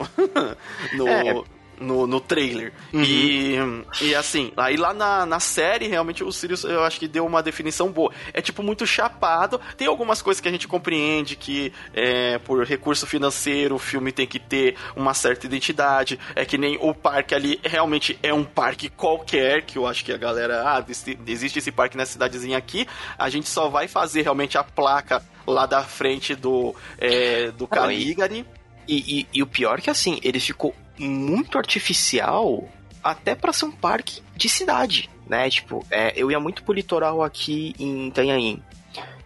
[0.93, 1.07] no...
[1.07, 1.43] É,
[1.81, 2.71] no, no trailer.
[2.93, 3.03] Uhum.
[3.03, 3.55] E,
[4.01, 7.41] e assim, aí lá na, na série, realmente o Sirius eu acho que deu uma
[7.41, 8.11] definição boa.
[8.33, 9.59] É tipo muito chapado.
[9.75, 14.27] Tem algumas coisas que a gente compreende que é, por recurso financeiro o filme tem
[14.27, 16.19] que ter uma certa identidade.
[16.35, 20.11] É que nem o parque ali realmente é um parque qualquer, que eu acho que
[20.11, 20.85] a galera, ah,
[21.27, 25.65] existe esse parque na cidadezinha aqui, a gente só vai fazer realmente a placa lá
[25.65, 28.45] da frente do, é, do Caligari.
[28.87, 30.75] E, e, e, o pior é que assim, ele ficou
[31.09, 32.67] muito artificial
[33.03, 35.49] até para ser um parque de cidade, né?
[35.49, 38.63] Tipo, é, eu ia muito pro litoral aqui em Itanhaém.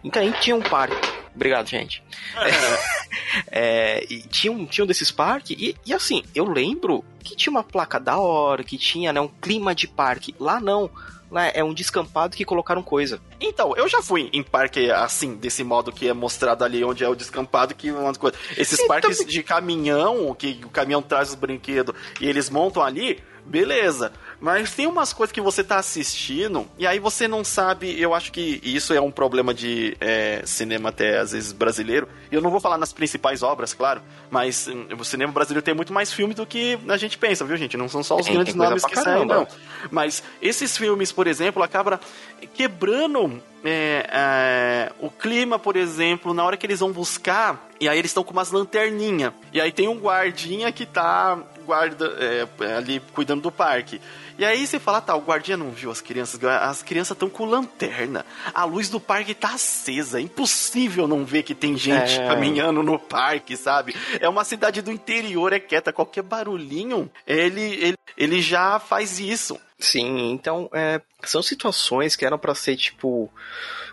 [0.02, 0.96] Em Itanhaém tinha um parque.
[1.34, 2.02] Obrigado, gente.
[3.50, 7.36] É, é, e tinha, um, tinha um desses parques, e, e assim, eu lembro que
[7.36, 10.34] tinha uma placa da hora, que tinha né, um clima de parque.
[10.40, 10.90] Lá não
[11.30, 13.20] né, é um descampado que colocaram coisa.
[13.40, 17.08] Então, eu já fui em parque assim, desse modo que é mostrado ali onde é
[17.08, 18.36] o descampado, que uma coisa.
[18.56, 18.88] Esses então...
[18.88, 24.12] parques de caminhão, que o caminhão traz os brinquedos e eles montam ali, beleza.
[24.38, 27.98] Mas tem umas coisas que você tá assistindo e aí você não sabe.
[28.00, 32.08] Eu acho que isso é um problema de é, cinema, até às vezes brasileiro.
[32.30, 35.74] E eu não vou falar nas principais obras, claro, mas hum, o cinema brasileiro tem
[35.74, 37.76] muito mais filme do que a gente pensa, viu, gente?
[37.76, 39.46] Não são só os grandes nomes que saem, não.
[39.90, 41.98] Mas esses filmes, por exemplo, acabam
[42.54, 47.98] quebrando é, é, o clima, por exemplo, na hora que eles vão buscar, e aí
[47.98, 49.32] eles estão com umas lanterninhas.
[49.52, 54.00] E aí tem um guardinha que tá guarda é, ali cuidando do parque.
[54.38, 57.46] E aí você fala, tá, o guardiã não viu as crianças, as crianças estão com
[57.46, 62.28] lanterna, a luz do parque tá acesa, é impossível não ver que tem gente é.
[62.28, 63.96] caminhando no parque, sabe?
[64.20, 69.58] É uma cidade do interior, é quieta, qualquer barulhinho, ele, ele, ele já faz isso.
[69.78, 73.30] Sim, então é, são situações que eram para ser tipo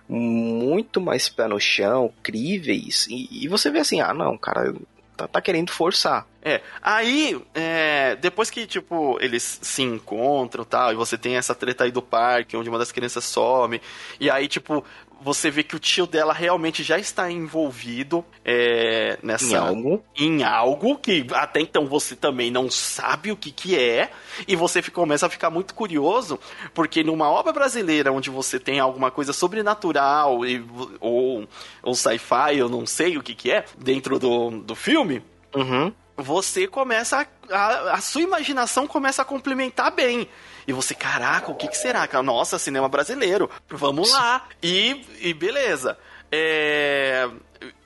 [0.07, 4.73] muito mais pé no chão, críveis, e, e, você vê assim, ah não, cara,
[5.15, 6.27] tá, tá querendo forçar.
[6.45, 11.85] É, aí, é, depois que, tipo, eles se encontram tal, e você tem essa treta
[11.85, 13.81] aí do parque, onde uma das crianças some,
[14.19, 14.83] e aí, tipo,
[15.23, 20.03] você vê que o tio dela realmente já está envolvido é, nessa em algo.
[20.17, 24.11] em algo que até então você também não sabe o que que é
[24.47, 26.37] e você começa a ficar muito curioso
[26.73, 30.63] porque numa obra brasileira onde você tem alguma coisa sobrenatural e,
[30.99, 31.47] ou,
[31.81, 35.21] ou sci-fi eu não sei o que que é dentro do, do filme
[35.55, 35.93] uhum.
[36.15, 40.27] Você começa a, a, a sua imaginação começa a complementar bem
[40.67, 42.07] e você, caraca, o que, que será?
[42.21, 43.49] Nossa, cinema brasileiro.
[43.69, 44.47] Vamos lá.
[44.61, 45.97] E, e beleza.
[46.31, 47.29] É...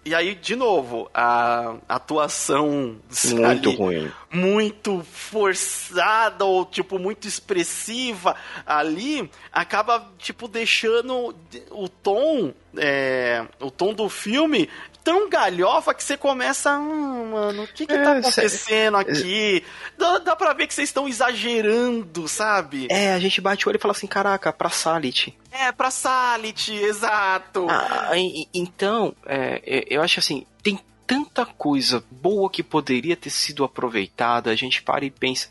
[0.06, 4.12] E aí, de novo, a atuação muito ali, ruim.
[4.32, 8.34] Muito forçada ou, tipo, muito expressiva
[8.66, 11.36] ali, acaba, tipo, deixando
[11.72, 14.70] o tom, é, o tom do filme
[15.08, 19.64] tão galhofa que você começa, hum, mano, o que que tá é, acontecendo aqui?
[19.98, 22.90] Dá, dá pra ver que vocês estão exagerando, sabe?
[22.92, 25.34] É, a gente bate o olho e fala assim, caraca, pra Salit.
[25.50, 27.68] É, pra Salit, exato.
[27.70, 28.12] Ah,
[28.54, 34.52] então, é, eu acho assim, tem tanta coisa boa que poderia ter sido aproveitada.
[34.52, 35.48] A gente para e pensa,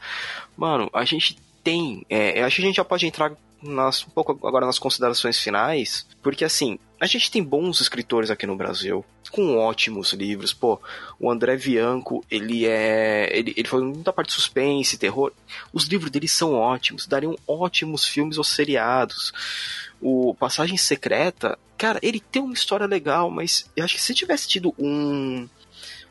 [0.55, 2.05] mano, a gente tem.
[2.11, 6.07] É, acho que a gente já pode entrar nas, um pouco agora nas considerações finais,
[6.23, 10.53] porque assim, a gente tem bons escritores aqui no Brasil, com ótimos livros.
[10.53, 10.81] Pô,
[11.19, 13.29] o André Bianco, ele é.
[13.37, 15.33] Ele, ele foi muita parte de suspense, terror.
[15.73, 19.33] Os livros dele são ótimos, dariam ótimos filmes ou seriados.
[20.01, 24.47] O Passagem Secreta, cara, ele tem uma história legal, mas eu acho que se tivesse
[24.47, 25.49] tido um,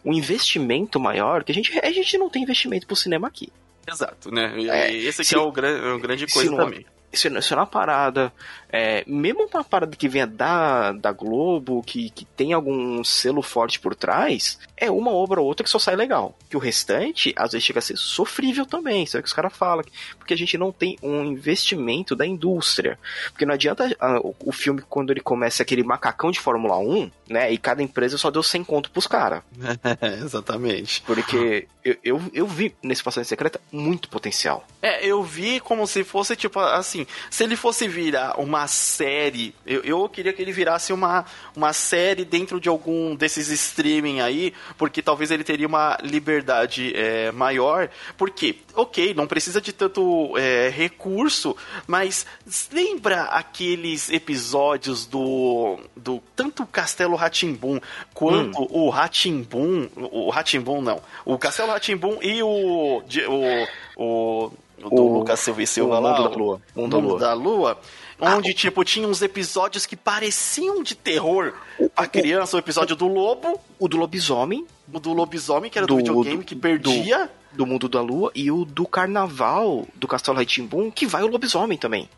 [0.03, 3.51] um investimento maior, que a gente, a gente não tem investimento pro cinema aqui.
[3.87, 4.51] Exato, né?
[4.67, 6.85] É, esse aqui se, é o, o grande coisa não, também
[7.19, 8.31] se, se é uma parada,
[8.69, 13.79] é, mesmo uma parada que venha da, da Globo, que, que tem algum selo forte
[13.79, 16.37] por trás, é uma obra ou outra que só sai legal.
[16.49, 19.55] Que o restante, às vezes, chega a ser sofrível também, é o que os caras
[19.55, 19.85] falam.
[20.17, 22.99] Porque a gente não tem um investimento da indústria.
[23.31, 27.11] Porque não adianta a, o, o, filme, quando ele começa aquele macacão de Fórmula 1,
[27.29, 29.41] né, e cada empresa só deu 100 conto pros caras.
[30.21, 31.01] Exatamente.
[31.05, 34.67] Porque eu, eu, eu vi nesse Passagem Secreta muito potencial.
[34.81, 39.81] É, eu vi como se fosse, tipo, assim, se ele fosse virar uma série, eu,
[39.83, 45.01] eu queria que ele virasse uma, uma série dentro de algum desses streaming aí, porque
[45.01, 47.89] talvez ele teria uma liberdade é, maior.
[48.17, 51.55] Porque, ok, não precisa de tanto é, recurso,
[51.87, 52.25] mas
[52.71, 57.79] lembra aqueles episódios do, do tanto Castelo Ratimbum
[58.13, 58.67] quanto hum.
[58.69, 65.39] o Ratimbum, o Ratimbum não, o Castelo Ratimbum e o, o, o do o, Lucas
[65.39, 66.11] Silva e Silva lá.
[66.11, 66.61] Mundo da Lua.
[66.75, 67.79] Mundo, mundo da Lua.
[68.19, 71.53] Onde, ah, tipo, tinha uns episódios que pareciam de terror
[71.95, 72.55] a criança.
[72.55, 73.59] O episódio do lobo.
[73.77, 74.65] O do lobisomem.
[74.91, 77.29] O do lobisomem, que era do, do videogame, que perdia.
[77.51, 78.31] Do, do, Mundo da Lua.
[78.33, 82.09] E o do carnaval do Castelo Ratimbum, que vai o lobisomem também.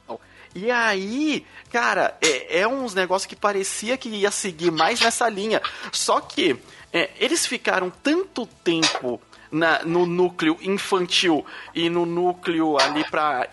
[0.53, 5.61] E aí, cara, é, é uns negócios que parecia que ia seguir mais nessa linha.
[5.91, 6.57] Só que
[6.93, 9.19] é, eles ficaram tanto tempo
[9.51, 13.47] na, no núcleo infantil e no núcleo ali pra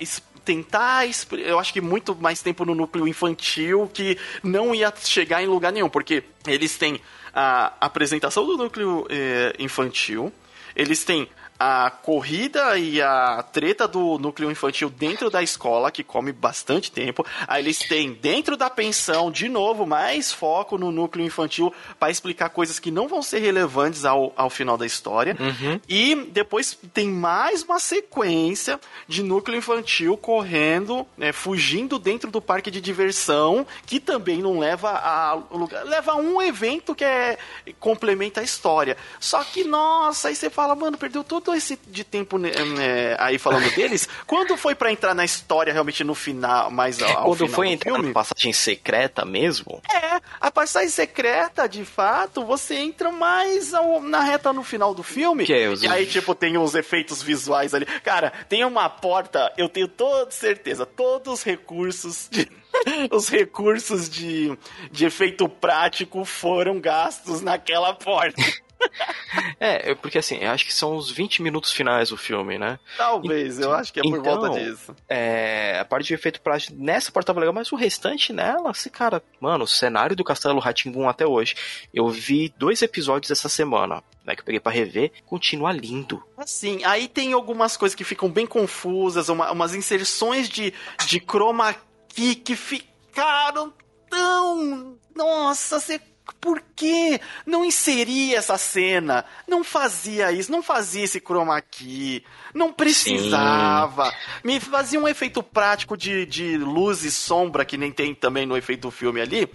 [0.45, 5.47] tentar, eu acho que muito mais tempo no núcleo infantil que não ia chegar em
[5.47, 7.01] lugar nenhum, porque eles têm
[7.35, 10.33] a apresentação do núcleo eh, infantil,
[10.77, 16.33] eles têm a corrida e a treta do núcleo infantil dentro da escola, que come
[16.33, 17.25] bastante tempo.
[17.47, 22.49] Aí eles têm dentro da pensão, de novo, mais foco no núcleo infantil para explicar
[22.51, 25.37] coisas que não vão ser relevantes ao, ao final da história.
[25.39, 25.81] Uhum.
[25.89, 32.71] E depois tem mais uma sequência de núcleo infantil correndo, né, fugindo dentro do parque
[32.71, 35.85] de diversão, que também não leva a lugar.
[35.85, 37.39] Leva um evento que é
[37.79, 38.97] complementa a história.
[39.21, 43.39] Só que, nossa, aí você fala, mano, perdeu todo esse de tempo né, né aí
[43.39, 47.49] falando deles, quando foi para entrar na história realmente no final, mais ao, ao Quando
[47.49, 49.83] foi entrar filme, na passagem secreta mesmo?
[49.93, 55.03] É, a passagem secreta, de fato, você entra mais ao, na reta no final do
[55.03, 55.45] filme.
[55.45, 55.83] Que é, os...
[55.83, 57.87] E aí, tipo, tem os efeitos visuais ali.
[57.87, 62.49] Cara, tem uma porta, eu tenho toda certeza, todos os recursos de
[63.11, 64.57] os recursos de,
[64.91, 68.43] de efeito prático foram gastos naquela porta.
[69.61, 72.79] é, porque assim, eu acho que são os 20 minutos finais do filme, né?
[72.97, 74.95] Talvez, eu acho que é por então, volta disso.
[75.09, 78.91] É, a parte de efeito prático nessa parte tava legal, mas o restante nela, assim,
[78.91, 81.55] cara, mano, o cenário do Castelo Ratimbun até hoje.
[81.93, 86.23] Eu vi dois episódios essa semana, né, que eu peguei para rever, continua lindo.
[86.37, 90.73] Assim, aí tem algumas coisas que ficam bem confusas, uma, umas inserções de,
[91.07, 91.75] de chroma
[92.09, 93.73] key que ficaram
[94.09, 94.97] tão.
[95.15, 96.01] Nossa, você
[96.41, 99.25] por que não inseria essa cena?
[99.47, 104.11] Não fazia isso, não fazia esse chroma key, não precisava.
[104.11, 104.17] Sim.
[104.43, 108.57] Me fazia um efeito prático de, de luz e sombra, que nem tem também no
[108.57, 109.49] efeito do filme ali,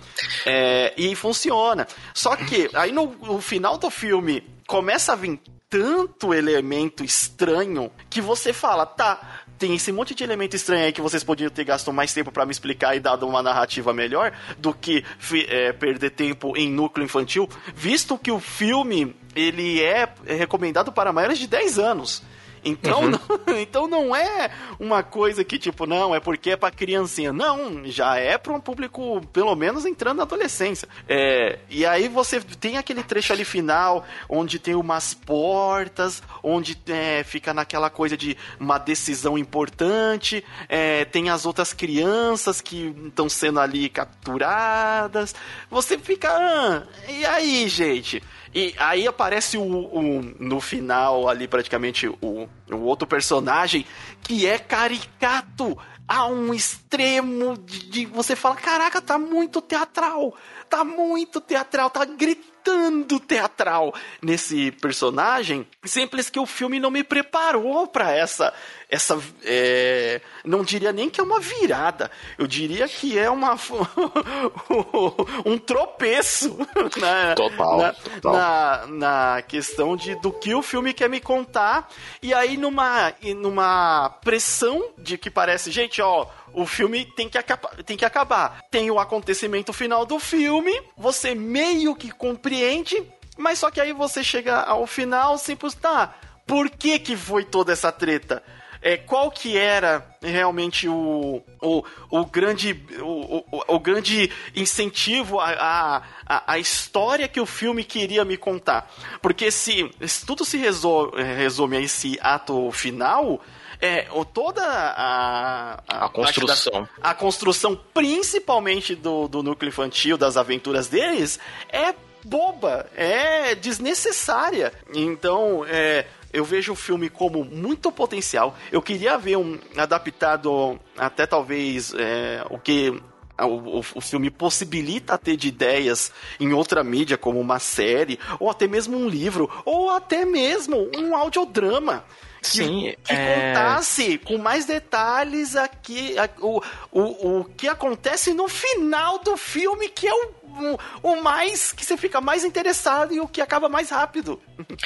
[0.45, 1.87] é, e funciona.
[2.13, 8.19] Só que aí no, no final do filme começa a vir tanto elemento estranho que
[8.19, 11.91] você fala, tá, tem esse monte de elemento estranho aí que vocês podiam ter gasto
[11.91, 15.03] mais tempo para me explicar e dado uma narrativa melhor do que
[15.49, 21.37] é, perder tempo em núcleo infantil, visto que o filme ele é recomendado para maiores
[21.37, 22.23] de 10 anos.
[22.63, 23.09] Então, uhum.
[23.11, 27.31] não, então não é uma coisa que, tipo, não, é porque é pra criancinha.
[27.31, 30.87] Não, já é pra um público, pelo menos, entrando na adolescência.
[31.07, 37.23] É, e aí você tem aquele trecho ali final, onde tem umas portas, onde é,
[37.23, 43.59] fica naquela coisa de uma decisão importante, é, tem as outras crianças que estão sendo
[43.59, 45.35] ali capturadas.
[45.69, 48.21] Você fica, ah, e aí, gente?
[48.53, 53.85] E aí aparece o, o, no final ali praticamente o, o outro personagem
[54.21, 55.77] que é caricato
[56.09, 60.35] a um extremo de, de, você fala, caraca, tá muito teatral,
[60.67, 63.93] tá muito teatral, tá gritando teatral.
[64.19, 68.51] Nesse personagem, simples que o filme não me preparou para essa
[68.89, 72.09] essa é, não diria nem que é uma virada,
[72.39, 73.55] eu diria que é uma
[75.45, 76.57] um tropeço
[76.97, 78.33] na, total, na, total.
[78.33, 81.87] Na, na questão de do que o filme quer me contar
[82.21, 87.69] e aí numa numa pressão de que parece gente ó o filme tem que, acabar,
[87.83, 88.63] tem que acabar.
[88.71, 93.03] Tem o acontecimento final do filme, você meio que compreende,
[93.37, 96.15] mas só que aí você chega ao final simples, tá,
[96.47, 98.43] por que que foi toda essa treta?
[98.81, 106.01] É, qual que era realmente o, o, o grande o, o, o grande incentivo a,
[106.25, 108.89] a, a história que o filme queria me contar
[109.21, 113.41] porque se, se tudo se resume, resume a esse ato final
[113.81, 116.81] é, toda a, a, a construção.
[116.81, 124.73] Da, a construção, principalmente do, do núcleo infantil, das aventuras deles, é boba, é desnecessária.
[124.93, 128.55] Então, é, eu vejo o filme como muito potencial.
[128.71, 133.01] Eu queria ver um adaptado, até talvez, é, o que
[133.45, 138.67] o, o, filme possibilita ter de ideias em outra mídia, como uma série, ou até
[138.67, 142.03] mesmo um livro, ou até mesmo um audiodrama.
[142.41, 143.53] Sim, que, é...
[143.53, 146.61] contasse com mais detalhes aqui a, o,
[146.91, 151.85] o, o que acontece no final do filme, que é o, o, o, mais que
[151.85, 154.39] você fica mais interessado e o que acaba mais rápido.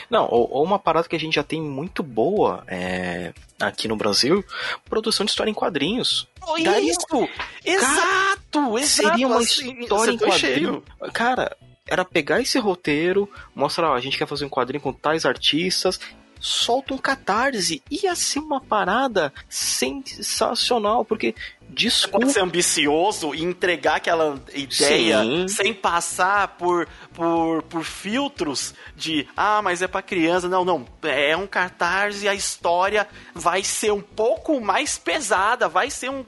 [0.10, 3.96] Não, ou, ou uma parada que a gente já tem muito boa é, aqui no
[3.96, 4.44] Brasil,
[4.90, 6.28] produção de história em quadrinhos.
[6.48, 7.30] Oh, isso!
[7.66, 8.78] Exato!
[8.78, 8.88] exato!
[8.88, 10.84] Seria uma assim, história em quadrinho.
[11.14, 11.56] Cara,
[11.88, 16.00] era pegar esse roteiro, mostrar, ó, a gente quer fazer um quadrinho com tais artistas
[16.44, 17.82] solta um catarse.
[17.90, 21.34] Ia ser uma parada sensacional, porque
[21.74, 22.20] Desculpa.
[22.20, 25.48] Pode ser ambicioso e entregar aquela ideia Sim.
[25.48, 30.48] sem passar por, por, por filtros de ah, mas é para criança.
[30.48, 30.86] Não, não.
[31.02, 35.68] É um cartaz e a história vai ser um pouco mais pesada.
[35.68, 36.24] Vai ser um.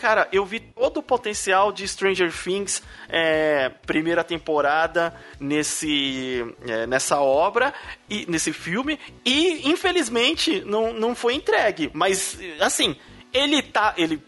[0.00, 7.20] Cara, eu vi todo o potencial de Stranger Things é, primeira temporada nesse, é, nessa
[7.20, 7.74] obra
[8.08, 8.98] e nesse filme.
[9.24, 11.90] E infelizmente não, não foi entregue.
[11.92, 12.96] Mas assim
[13.32, 13.94] ele tá.
[13.96, 14.20] Ele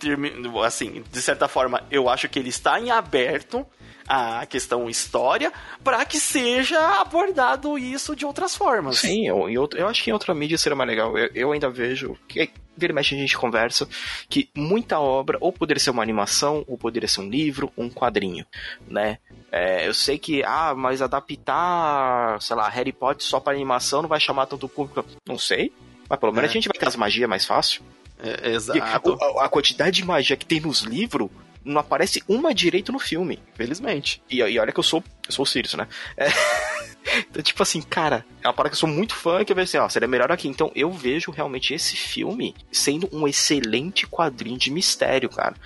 [0.65, 3.67] assim, de certa forma, eu acho que ele está em aberto
[4.07, 8.99] a questão história para que seja abordado isso de outras formas.
[8.99, 11.17] Sim, eu, eu, eu acho que em outra mídia seria mais legal.
[11.17, 13.87] Eu, eu ainda vejo que vira mexe a gente conversa
[14.29, 18.47] que muita obra ou poderia ser uma animação ou poderia ser um livro, um quadrinho,
[18.87, 19.19] né?
[19.51, 24.09] É, eu sei que ah, mas adaptar, sei lá, Harry Potter só para animação não
[24.09, 25.73] vai chamar tanto público, não sei.
[26.09, 26.51] Mas pelo menos é.
[26.51, 27.83] a gente vai ter as magias mais fácil.
[28.23, 29.19] É, exato.
[29.21, 31.29] A, a, quantidade de magia que tem nos livros
[31.65, 33.39] não aparece uma direito no filme.
[33.55, 34.23] Felizmente.
[34.31, 35.87] E, e olha que eu sou, eu sou o Sirius, né?
[36.17, 36.29] É.
[37.29, 39.65] Então, tipo assim, cara, é uma parada que eu sou muito fã que eu vejo
[39.65, 40.47] assim, ó, seria melhor aqui.
[40.47, 45.57] Então, eu vejo realmente esse filme sendo um excelente quadrinho de mistério, cara.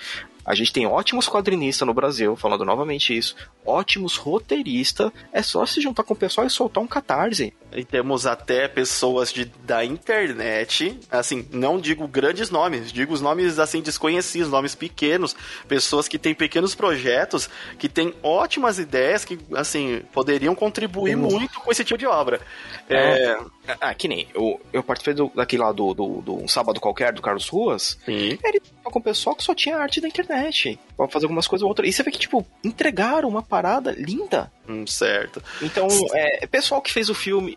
[0.47, 3.35] A gente tem ótimos quadrinistas no Brasil, falando novamente isso.
[3.65, 5.11] Ótimos roteiristas.
[5.33, 7.53] É só se juntar com o pessoal e soltar um catarse.
[7.73, 13.59] E temos até pessoas de, da internet, assim, não digo grandes nomes, digo os nomes
[13.59, 15.35] assim desconhecidos, nomes pequenos,
[15.67, 21.29] pessoas que têm pequenos projetos, que têm ótimas ideias, que assim, poderiam contribuir uhum.
[21.29, 22.41] muito com esse tipo de obra.
[22.89, 23.33] É...
[23.33, 23.39] é
[23.81, 27.13] ah, que nem, eu, eu participei do, daquele lá do, do, do um sábado qualquer
[27.13, 27.99] do Carlos Ruas.
[28.05, 28.39] Sim.
[28.45, 30.36] Ele com o pessoal que só tinha arte da internet.
[30.97, 31.89] Pra fazer algumas coisas ou outras.
[31.89, 34.53] E você vê que, tipo, entregaram uma parada linda.
[34.69, 35.43] Hum, certo.
[35.63, 37.57] Então, é, pessoal que fez o filme,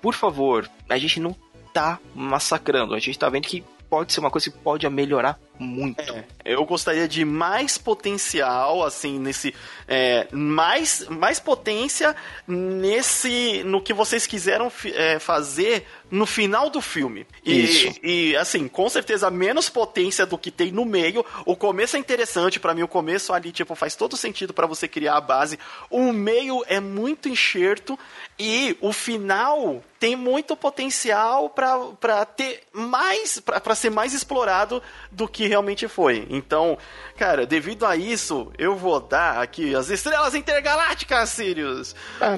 [0.00, 1.34] por favor, a gente não
[1.72, 2.94] tá massacrando.
[2.94, 6.00] A gente tá vendo que pode ser uma coisa que pode melhorar muito.
[6.00, 9.54] É, eu gostaria de mais potencial, assim, nesse.
[9.88, 12.14] É, mais, mais potência
[12.46, 13.62] nesse.
[13.64, 17.26] no que vocês quiseram é, fazer no final do filme.
[17.44, 18.00] E, Isso.
[18.02, 21.24] E, assim, com certeza menos potência do que tem no meio.
[21.44, 24.86] O começo é interessante, para mim, o começo ali, tipo, faz todo sentido para você
[24.86, 25.58] criar a base.
[25.90, 27.98] O meio é muito enxerto
[28.38, 33.40] e o final tem muito potencial para ter mais.
[33.40, 36.26] para ser mais explorado do que realmente foi.
[36.30, 36.76] Então,
[37.16, 41.94] cara, devido a isso, eu vou dar aqui as estrelas intergalácticas, Sirius.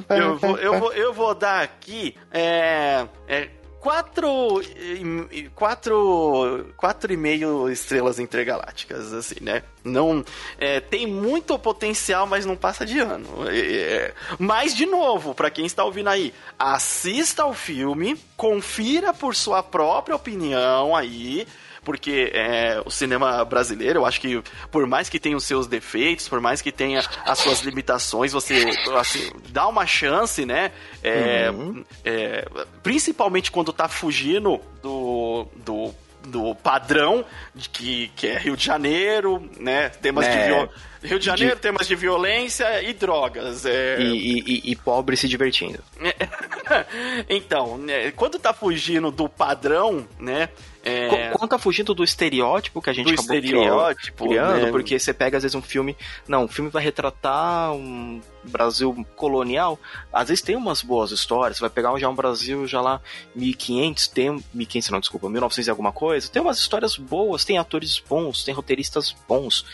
[0.08, 2.14] Eu vou, eu vou, eu vou dar aqui.
[2.32, 3.48] É, é,
[3.80, 4.60] quatro,
[5.54, 9.62] quatro, quatro e meio estrelas intergalácticas, assim, né?
[9.84, 10.24] Não,
[10.58, 13.28] é, tem muito potencial, mas não passa de ano.
[13.48, 19.62] É, mas, de novo, para quem está ouvindo aí, assista ao filme, confira por sua
[19.62, 21.46] própria opinião aí,
[21.88, 26.28] porque é, o cinema brasileiro, eu acho que por mais que tenha os seus defeitos,
[26.28, 28.62] por mais que tenha as suas limitações, você
[28.94, 30.70] assim, dá uma chance, né?
[31.02, 31.82] É, uhum.
[32.04, 32.46] é,
[32.82, 35.94] principalmente quando tá fugindo do, do
[36.26, 37.24] do padrão
[37.54, 39.88] de que, que é Rio de Janeiro, né?
[39.88, 40.68] Temas é, de viol...
[41.02, 41.62] Rio de Janeiro, de...
[41.62, 43.64] temas de violência e drogas.
[43.64, 44.00] É...
[44.00, 45.82] E, e, e, pobre se divertindo.
[47.30, 50.48] então, né, quando tá fugindo do padrão, né?
[50.88, 51.30] É...
[51.48, 54.70] Tá fugindo do estereótipo que a gente do acabou estereótipo, criando, né?
[54.70, 55.96] porque você pega às vezes um filme.
[56.26, 59.78] Não, o filme vai retratar um Brasil colonial.
[60.12, 61.56] Às vezes tem umas boas histórias.
[61.56, 63.00] Você vai pegar já um Brasil já lá
[63.34, 66.28] 1500, tem 1500 não, desculpa, 1900 e alguma coisa.
[66.28, 69.64] Tem umas histórias boas, tem atores bons, tem roteiristas bons.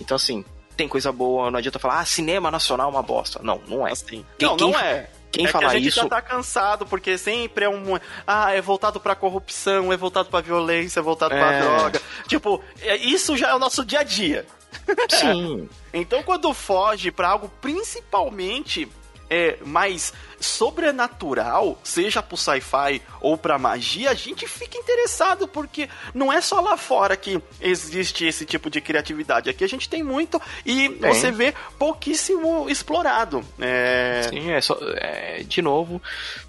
[0.00, 0.44] Então assim,
[0.76, 3.40] tem coisa boa, não adianta falar, ah, cinema nacional é uma bosta.
[3.42, 3.90] Não, não é.
[3.90, 5.10] Assim, quem, não, não quem, é.
[5.30, 6.00] Quem é falar que a gente isso...
[6.00, 7.98] já tá cansado, porque sempre é um.
[8.26, 11.38] Ah, é voltado pra corrupção, é voltado pra violência, é voltado é...
[11.38, 12.02] pra droga.
[12.26, 14.46] Tipo, é, isso já é o nosso dia a dia.
[15.08, 15.68] Sim.
[15.94, 18.86] então quando foge para algo principalmente
[19.30, 26.32] é, mais sobrenatural, seja pro sci-fi ou pra magia, a gente fica interessado, porque não
[26.32, 29.50] é só lá fora que existe esse tipo de criatividade.
[29.50, 31.12] Aqui a gente tem muito e tem.
[31.12, 33.44] você vê pouquíssimo explorado.
[33.58, 34.22] É...
[34.28, 36.00] Sim, é, só, é de novo,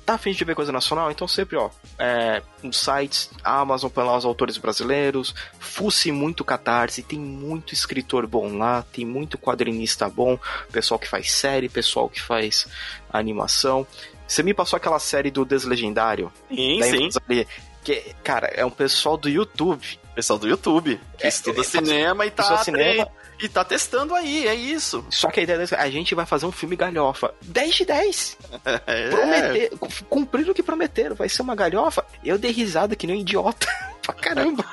[0.06, 1.12] tá afim de ver coisa nacional?
[1.12, 7.74] Então sempre, ó, é, sites, Amazon lá os autores brasileiros, fusse muito catarse, tem muito
[7.74, 10.38] escritor bom lá, tem muito quadrinista bom,
[10.72, 12.68] pessoal que faz série, pessoal que faz
[13.12, 13.86] animação.
[14.28, 16.32] Você me passou aquela série do Deslegendário?
[16.50, 17.10] Sim, sim.
[17.28, 17.48] Ali,
[17.84, 19.84] que, cara, é um pessoal do YouTube.
[20.14, 23.08] Pessoal do YouTube, que é, estuda é, cinema e tá, cinema.
[23.42, 25.06] e tá testando aí, é isso.
[25.10, 27.34] Só que a ideia é a gente vai fazer um filme galhofa.
[27.42, 28.38] 10 de 10.
[28.86, 29.10] É.
[29.10, 29.72] Prometer,
[30.10, 32.06] cumprir o que prometeram, vai ser uma galhofa.
[32.24, 33.68] Eu dei risada que nem um idiota.
[34.04, 34.66] pra caramba.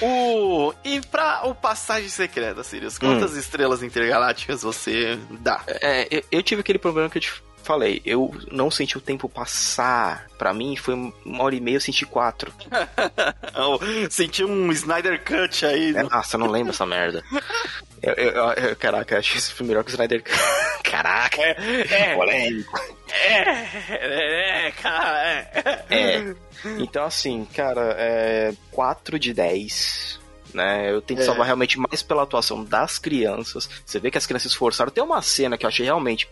[0.00, 0.72] o...
[0.84, 3.38] E pra o Passagem Secreta, Sirius, quantas hum.
[3.38, 5.62] estrelas intergalácticas você dá?
[5.66, 7.32] É, eu, eu tive aquele problema que eu te
[7.66, 10.26] falei, eu não senti o tempo passar.
[10.38, 12.52] Para mim foi uma hora e meia, eu senti quatro.
[14.08, 15.94] senti um Snyder Cut aí.
[15.96, 17.24] É, nossa, eu não lembro essa merda.
[18.02, 20.36] Eu, eu, eu, caraca, eu achei esse filme melhor que o Snyder Cut.
[20.86, 22.80] Caraca, é, é polêmico.
[23.10, 23.40] É,
[23.90, 25.84] é, é, cara, é.
[25.90, 26.34] é.
[26.78, 30.20] Então, assim, cara, é 4 de 10
[30.56, 30.90] né?
[30.90, 31.26] Eu tenho que é.
[31.26, 33.68] salvar realmente mais pela atuação das crianças.
[33.84, 34.90] Você vê que as crianças se esforçaram.
[34.90, 36.28] Tem uma cena que eu achei realmente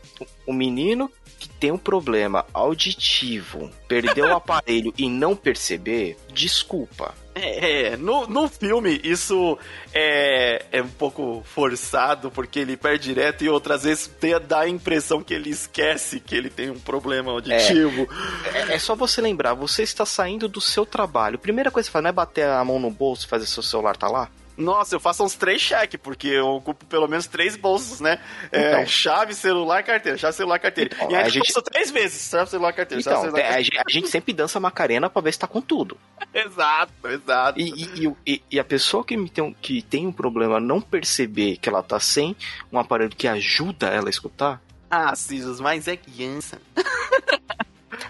[0.47, 7.15] o um menino que tem um problema auditivo, perdeu o aparelho e não perceber, desculpa.
[7.35, 9.59] É, é, no, no filme isso
[9.93, 14.69] é, é um pouco forçado, porque ele perde direto e outras vezes tem, dá a
[14.69, 18.09] impressão que ele esquece que ele tem um problema auditivo.
[18.53, 21.39] É, é, é só você lembrar, você está saindo do seu trabalho.
[21.39, 23.63] Primeira coisa que você faz não é bater a mão no bolso e fazer seu
[23.63, 24.31] celular tá lá?
[24.57, 28.21] Nossa, eu faço uns três cheques, porque eu ocupo pelo menos três bolsos, né?
[28.53, 28.87] É, então.
[28.87, 30.91] chave, celular, carteira, chave, celular, carteira.
[30.95, 33.55] Então, e aí a gente faço três vezes, chave, celular, carteira, então, chave, celular, é,
[33.55, 33.85] carteira.
[33.87, 35.99] A gente sempre dança Macarena pra ver se tá com tudo.
[36.33, 37.61] exato, exato.
[37.61, 41.69] E, e, e, e, a pessoa que tem, que tem um problema não perceber que
[41.69, 42.37] ela tá sem
[42.73, 44.63] um aparelho que ajuda ela a escutar...
[44.91, 46.61] Ah, Cisas, mas é criança.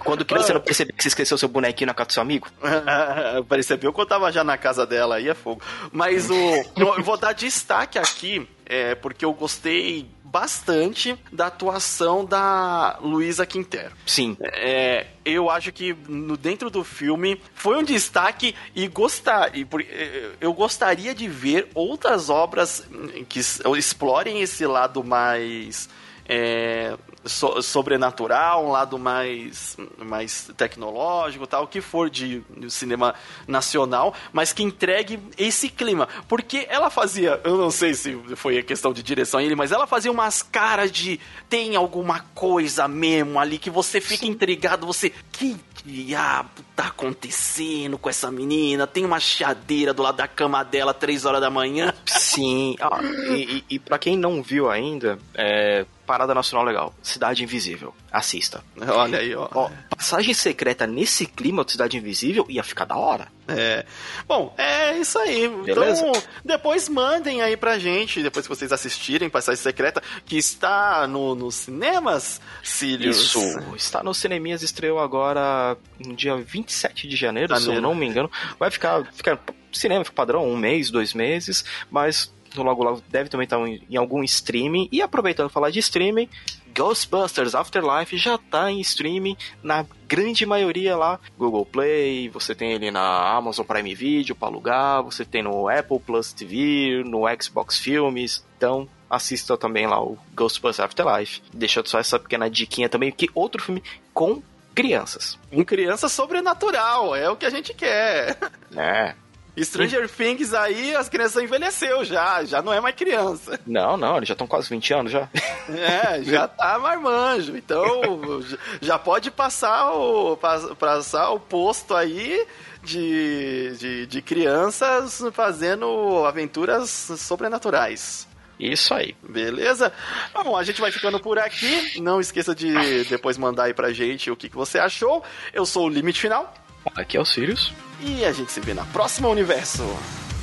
[0.05, 2.49] Quando criança, você não percebeu que você esqueceu seu bonequinho na casa do seu amigo?
[3.49, 5.63] Percebeu quando eu tava já na casa dela, aí é fogo.
[5.91, 6.35] Mas o,
[6.77, 13.95] eu vou dar destaque aqui, é, porque eu gostei bastante da atuação da Luísa Quintero.
[14.05, 14.37] Sim.
[14.41, 20.53] É, eu acho que no, dentro do filme foi um destaque e gostar é, eu
[20.53, 22.85] gostaria de ver outras obras
[23.29, 25.89] que explorem esse lado mais
[26.29, 33.15] é, so, sobrenatural, um lado mais, mais tecnológico, tal, o que for de, de, cinema
[33.47, 36.09] nacional, mas que entregue esse clima.
[36.29, 39.87] Porque ela fazia, eu não sei se foi a questão de direção ele, mas ela
[39.87, 45.57] fazia umas caras de tem alguma coisa mesmo ali que você fica intrigado, você que
[45.85, 48.87] diabo tá acontecendo com essa menina?
[48.87, 51.93] Tem uma chadeira do lado da cama dela três horas da manhã.
[52.07, 53.01] Sim, ah,
[53.31, 57.95] e, e, e para quem não viu ainda, é, Parada Nacional Legal, Cidade Invisível.
[58.11, 58.63] Assista.
[58.87, 59.49] Olha aí, ó.
[59.55, 59.71] ó.
[59.89, 63.29] Passagem secreta nesse clima de Cidade Invisível ia ficar da hora.
[63.49, 63.85] É.
[64.27, 65.49] Bom, é isso aí.
[65.49, 66.07] Beleza?
[66.07, 71.35] Então, depois mandem aí pra gente, depois que vocês assistirem Passagem Secreta, que está no,
[71.35, 73.17] nos cinemas, Sirius.
[73.17, 73.41] Isso,
[73.77, 77.73] está nos cineminhas, estreou agora no dia 27 de janeiro, janeiro.
[77.73, 78.31] se eu não me engano.
[78.59, 79.39] Vai ficar, ficar
[79.73, 82.33] cinema padrão, um mês, dois meses, mas
[82.63, 84.89] logo logo deve também estar em algum streaming.
[84.93, 86.29] E aproveitando falar de streaming,
[86.75, 91.21] Ghostbusters Afterlife já tá em streaming na grande maioria lá.
[91.39, 96.01] Google Play, você tem ele na Amazon Prime Video para alugar, você tem no Apple
[96.01, 98.45] Plus TV, no Xbox Filmes.
[98.57, 101.43] Então, assista também lá o Ghostbusters Afterlife.
[101.53, 103.83] Deixa só essa pequena diquinha também, que outro filme
[104.13, 104.43] com
[104.75, 105.39] crianças.
[105.53, 108.37] Com criança sobrenatural, é o que a gente quer.
[108.77, 109.15] É.
[109.63, 113.61] Stranger Things aí, as crianças envelheceu já, já não é mais criança.
[113.67, 115.29] Não, não, eles já estão quase 20 anos já.
[115.67, 117.57] É, já tá marmanjo.
[117.57, 118.43] Então,
[118.83, 120.37] já pode passar o,
[120.79, 122.47] passar o posto aí
[122.83, 128.29] de, de, de crianças fazendo aventuras sobrenaturais.
[128.59, 129.17] Isso aí.
[129.27, 129.93] Beleza?
[130.33, 132.01] Bom, a gente vai ficando por aqui.
[132.01, 135.25] Não esqueça de depois mandar aí pra gente o que, que você achou.
[135.53, 136.53] Eu sou o Limite Final.
[136.95, 137.73] Aqui é o Sirius.
[138.07, 139.83] E a gente se vê na próxima universo.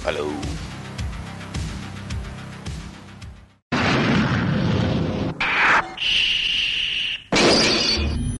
[0.01, 0.31] Falou!